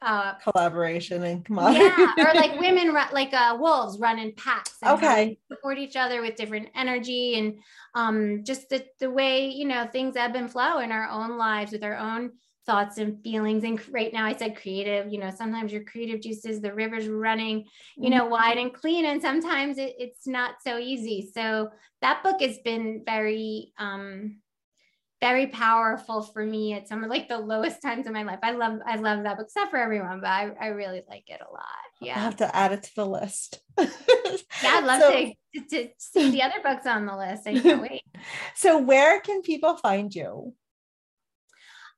uh, 0.00 0.34
collaboration 0.34 1.22
and 1.24 1.44
commodity. 1.44 1.84
Yeah, 1.84 2.12
or 2.18 2.34
like 2.34 2.60
women, 2.60 2.94
like 3.12 3.34
uh, 3.34 3.56
wolves 3.58 3.98
run 3.98 4.18
in 4.18 4.32
packs. 4.32 4.76
okay, 4.84 5.38
support 5.50 5.78
each 5.78 5.96
other 5.96 6.22
with 6.22 6.36
different 6.36 6.68
energy 6.74 7.38
and 7.38 7.58
um, 7.94 8.44
just 8.44 8.68
the 8.68 8.84
the 9.00 9.10
way 9.10 9.48
you 9.48 9.66
know 9.66 9.86
things 9.86 10.16
ebb 10.16 10.36
and 10.36 10.50
flow 10.50 10.78
in 10.78 10.92
our 10.92 11.08
own 11.08 11.36
lives 11.36 11.72
with 11.72 11.82
our 11.82 11.96
own 11.96 12.32
thoughts 12.68 12.98
and 12.98 13.22
feelings. 13.22 13.64
And 13.64 13.80
right 13.92 14.12
now, 14.12 14.26
I 14.26 14.36
said 14.36 14.60
creative. 14.60 15.10
You 15.12 15.18
know, 15.18 15.30
sometimes 15.34 15.72
your 15.72 15.84
creative 15.84 16.20
juices, 16.20 16.60
the 16.60 16.74
river's 16.74 17.08
running, 17.08 17.64
you 17.96 18.10
know, 18.10 18.26
wide 18.26 18.58
and 18.58 18.72
clean, 18.72 19.06
and 19.06 19.20
sometimes 19.20 19.78
it, 19.78 19.94
it's 19.98 20.26
not 20.26 20.56
so 20.62 20.78
easy. 20.78 21.30
So 21.34 21.70
that 22.02 22.22
book 22.22 22.40
has 22.40 22.58
been 22.58 23.02
very 23.04 23.72
um, 23.78 24.40
very 25.20 25.48
powerful 25.48 26.22
for 26.22 26.44
me 26.44 26.74
at 26.74 26.88
some 26.88 27.02
of 27.02 27.10
like 27.10 27.28
the 27.28 27.38
lowest 27.38 27.82
times 27.82 28.06
in 28.06 28.12
my 28.12 28.22
life. 28.22 28.38
I 28.42 28.52
love 28.52 28.80
I 28.86 28.96
love 28.96 29.24
that 29.24 29.36
book, 29.36 29.46
except 29.46 29.70
for 29.70 29.78
everyone, 29.78 30.20
but 30.20 30.30
I, 30.30 30.50
I 30.60 30.66
really 30.68 31.02
like 31.08 31.28
it 31.28 31.40
a 31.40 31.52
lot. 31.52 31.64
Yeah. 32.00 32.16
I 32.16 32.20
have 32.20 32.36
to 32.36 32.56
add 32.56 32.72
it 32.72 32.84
to 32.84 32.94
the 32.94 33.06
list. 33.06 33.60
yeah, 33.78 33.86
I'd 34.62 34.84
love 34.84 35.00
so, 35.00 35.10
to, 35.10 35.68
to 35.70 35.88
see 35.98 36.30
the 36.30 36.42
other 36.42 36.60
books 36.62 36.86
on 36.86 37.06
the 37.06 37.16
list. 37.16 37.46
I 37.46 37.58
can't 37.58 37.82
wait. 37.90 38.02
So 38.54 38.78
where 38.78 39.20
can 39.20 39.42
people 39.42 39.76
find 39.76 40.14
you? 40.14 40.54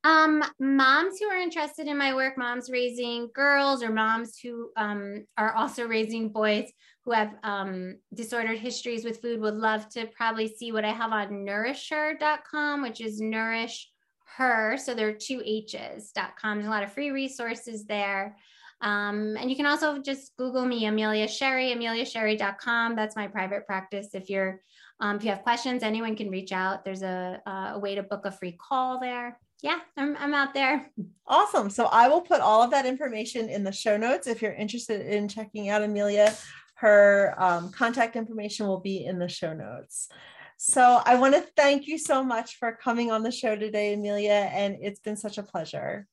Um, 0.03 0.43
moms 0.59 1.19
who 1.19 1.27
are 1.27 1.37
interested 1.37 1.87
in 1.87 1.97
my 1.97 2.15
work, 2.15 2.37
moms 2.37 2.71
raising 2.71 3.29
girls 3.33 3.83
or 3.83 3.91
moms 3.91 4.39
who 4.39 4.71
um, 4.75 5.25
are 5.37 5.53
also 5.53 5.87
raising 5.87 6.29
boys 6.29 6.71
who 7.05 7.11
have 7.11 7.35
um, 7.43 7.97
disordered 8.13 8.57
histories 8.57 9.03
with 9.03 9.21
food 9.21 9.41
would 9.41 9.55
love 9.55 9.87
to 9.89 10.07
probably 10.07 10.47
see 10.47 10.71
what 10.71 10.85
I 10.85 10.91
have 10.91 11.11
on 11.11 11.45
nourisher.com, 11.45 12.81
which 12.81 13.01
is 13.01 13.19
nourish 13.19 13.89
her. 14.37 14.77
So 14.77 14.93
there 14.93 15.09
are 15.09 15.13
two 15.13 15.41
H's.com. 15.45 16.57
There's 16.57 16.67
a 16.67 16.71
lot 16.71 16.83
of 16.83 16.93
free 16.93 17.11
resources 17.11 17.85
there. 17.85 18.37
Um, 18.81 19.35
and 19.39 19.49
you 19.49 19.55
can 19.55 19.67
also 19.67 19.99
just 19.99 20.35
Google 20.37 20.65
me, 20.65 20.85
Amelia 20.85 21.27
Sherry, 21.27 21.73
ameliasherry.com. 21.75 22.95
That's 22.95 23.15
my 23.15 23.27
private 23.27 23.67
practice. 23.67 24.09
If 24.13 24.29
you're, 24.29 24.61
um, 24.99 25.17
if 25.17 25.23
you 25.23 25.29
have 25.29 25.43
questions, 25.43 25.83
anyone 25.83 26.15
can 26.15 26.29
reach 26.29 26.51
out. 26.51 26.83
There's 26.83 27.03
a, 27.03 27.41
a 27.45 27.79
way 27.79 27.95
to 27.95 28.03
book 28.03 28.25
a 28.25 28.31
free 28.31 28.57
call 28.59 28.99
there. 28.99 29.37
Yeah, 29.61 29.79
I'm, 29.95 30.17
I'm 30.17 30.33
out 30.33 30.53
there. 30.53 30.89
Awesome. 31.27 31.69
So 31.69 31.85
I 31.85 32.07
will 32.07 32.21
put 32.21 32.41
all 32.41 32.63
of 32.63 32.71
that 32.71 32.85
information 32.85 33.47
in 33.49 33.63
the 33.63 33.71
show 33.71 33.95
notes. 33.95 34.27
If 34.27 34.41
you're 34.41 34.53
interested 34.53 35.01
in 35.01 35.27
checking 35.27 35.69
out 35.69 35.83
Amelia, 35.83 36.33
her 36.75 37.35
um, 37.37 37.71
contact 37.71 38.15
information 38.15 38.67
will 38.67 38.79
be 38.79 39.05
in 39.05 39.19
the 39.19 39.29
show 39.29 39.53
notes. 39.53 40.09
So 40.57 41.01
I 41.05 41.15
want 41.15 41.35
to 41.35 41.41
thank 41.55 41.87
you 41.87 41.97
so 41.97 42.23
much 42.23 42.57
for 42.57 42.71
coming 42.71 43.11
on 43.11 43.23
the 43.23 43.31
show 43.31 43.55
today, 43.55 43.93
Amelia, 43.93 44.49
and 44.51 44.77
it's 44.81 44.99
been 44.99 45.17
such 45.17 45.37
a 45.37 45.43
pleasure. 45.43 46.07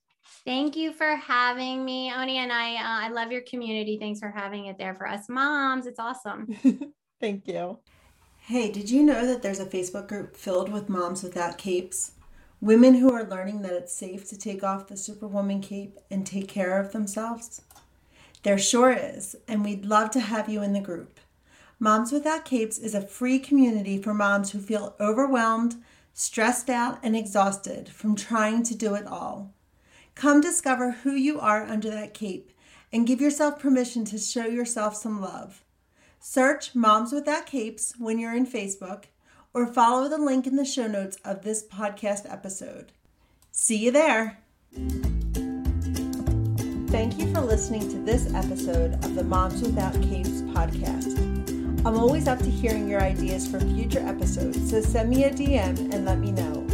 Thank 0.45 0.77
you 0.77 0.93
for 0.93 1.17
having 1.17 1.85
me, 1.85 2.11
Ani, 2.11 2.39
and 2.39 2.53
I. 2.53 2.75
Uh, 2.77 3.07
I 3.07 3.09
love 3.11 3.33
your 3.33 3.43
community. 3.43 3.99
Thanks 3.99 4.21
for 4.21 4.31
having 4.31 4.67
it 4.67 4.79
there 4.79 4.95
for 4.95 5.07
us 5.07 5.29
moms. 5.29 5.87
It's 5.87 5.99
awesome. 5.99 6.49
thank 7.21 7.47
you. 7.47 7.79
Hey, 8.41 8.71
did 8.71 8.91
you 8.91 9.03
know 9.03 9.27
that 9.27 9.43
there's 9.43 9.61
a 9.61 9.67
Facebook 9.67 10.09
group 10.09 10.37
filled 10.37 10.71
with 10.71 10.89
moms 10.89 11.23
without 11.23 11.59
capes? 11.59 12.13
Women 12.61 12.95
who 12.95 13.13
are 13.13 13.23
learning 13.23 13.63
that 13.63 13.73
it's 13.73 13.95
safe 13.95 14.29
to 14.31 14.37
take 14.37 14.65
off 14.65 14.89
the 14.89 14.97
Superwoman 14.97 15.61
cape 15.61 15.97
and 16.11 16.27
take 16.27 16.49
care 16.49 16.81
of 16.81 16.91
themselves? 16.91 17.63
There 18.43 18.59
sure 18.59 18.91
is, 18.93 19.37
and 19.47 19.65
we'd 19.65 19.85
love 19.85 20.11
to 20.11 20.21
have 20.21 20.49
you 20.49 20.61
in 20.63 20.73
the 20.73 20.81
group. 20.81 21.21
Moms 21.79 22.11
Without 22.11 22.45
Capes 22.45 22.77
is 22.77 22.97
a 22.97 23.01
free 23.01 23.39
community 23.39 23.97
for 24.03 24.13
moms 24.13 24.51
who 24.51 24.59
feel 24.59 24.97
overwhelmed, 24.99 25.77
stressed 26.15 26.69
out, 26.69 26.99
and 27.01 27.15
exhausted 27.15 27.89
from 27.89 28.17
trying 28.17 28.65
to 28.65 28.75
do 28.75 28.97
it 28.97 29.07
all. 29.07 29.55
Come 30.17 30.41
discover 30.41 30.91
who 30.91 31.13
you 31.13 31.39
are 31.39 31.63
under 31.63 31.91
that 31.91 32.13
cape 32.13 32.51
and 32.93 33.07
give 33.07 33.21
yourself 33.21 33.61
permission 33.61 34.05
to 34.07 34.19
show 34.19 34.47
yourself 34.47 34.97
some 34.97 35.21
love. 35.21 35.63
Search 36.19 36.75
Moms 36.75 37.13
Without 37.13 37.47
Capes 37.47 37.95
when 37.99 38.19
you're 38.19 38.35
in 38.35 38.47
Facebook 38.49 39.05
or 39.53 39.67
follow 39.67 40.09
the 40.09 40.19
link 40.19 40.47
in 40.47 40.57
the 40.57 40.65
show 40.65 40.87
notes 40.87 41.19
of 41.25 41.43
this 41.43 41.67
podcast 41.67 42.31
episode. 42.31 42.93
See 43.51 43.77
you 43.77 43.91
there. 43.91 44.39
Thank 46.89 47.19
you 47.19 47.33
for 47.35 47.41
listening 47.41 47.89
to 47.91 47.99
this 47.99 48.33
episode 48.35 48.95
of 49.05 49.15
the 49.15 49.25
Moms 49.25 49.63
Without 49.63 49.95
Capes 50.03 50.43
podcast. 50.43 51.19
I'm 51.85 51.97
always 51.97 52.27
up 52.29 52.39
to 52.39 52.51
hearing 52.51 52.89
your 52.89 53.01
ideas 53.03 53.47
for 53.47 53.61
future 53.61 54.01
episodes, 54.01 54.71
so 54.71 54.81
send 54.81 55.11
me 55.11 55.25
a 55.25 55.31
DM 55.31 55.93
and 55.93 56.05
let 56.05 56.19
me 56.19 56.33
know. 56.33 56.67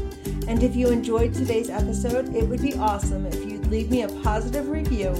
And 0.47 0.63
if 0.63 0.77
you 0.77 0.89
enjoyed 0.89 1.33
today's 1.33 1.71
episode, 1.71 2.35
it 2.35 2.49
would 2.49 2.63
be 2.63 2.75
awesome 2.75 3.27
if 3.27 3.45
you'd 3.45 3.67
leave 3.67 3.91
me 3.91 4.03
a 4.03 4.09
positive 4.09 4.69
review 4.69 5.11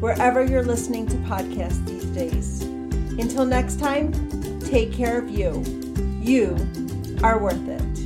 wherever 0.00 0.44
you're 0.44 0.64
listening 0.64 1.06
to 1.06 1.16
podcasts 1.16 1.84
these 1.86 2.04
days. 2.06 2.62
Until 3.18 3.46
next 3.46 3.78
time, 3.78 4.12
take 4.60 4.92
care 4.92 5.18
of 5.18 5.30
you. 5.30 5.62
You 6.20 6.56
are 7.22 7.38
worth 7.38 7.68
it. 7.68 8.03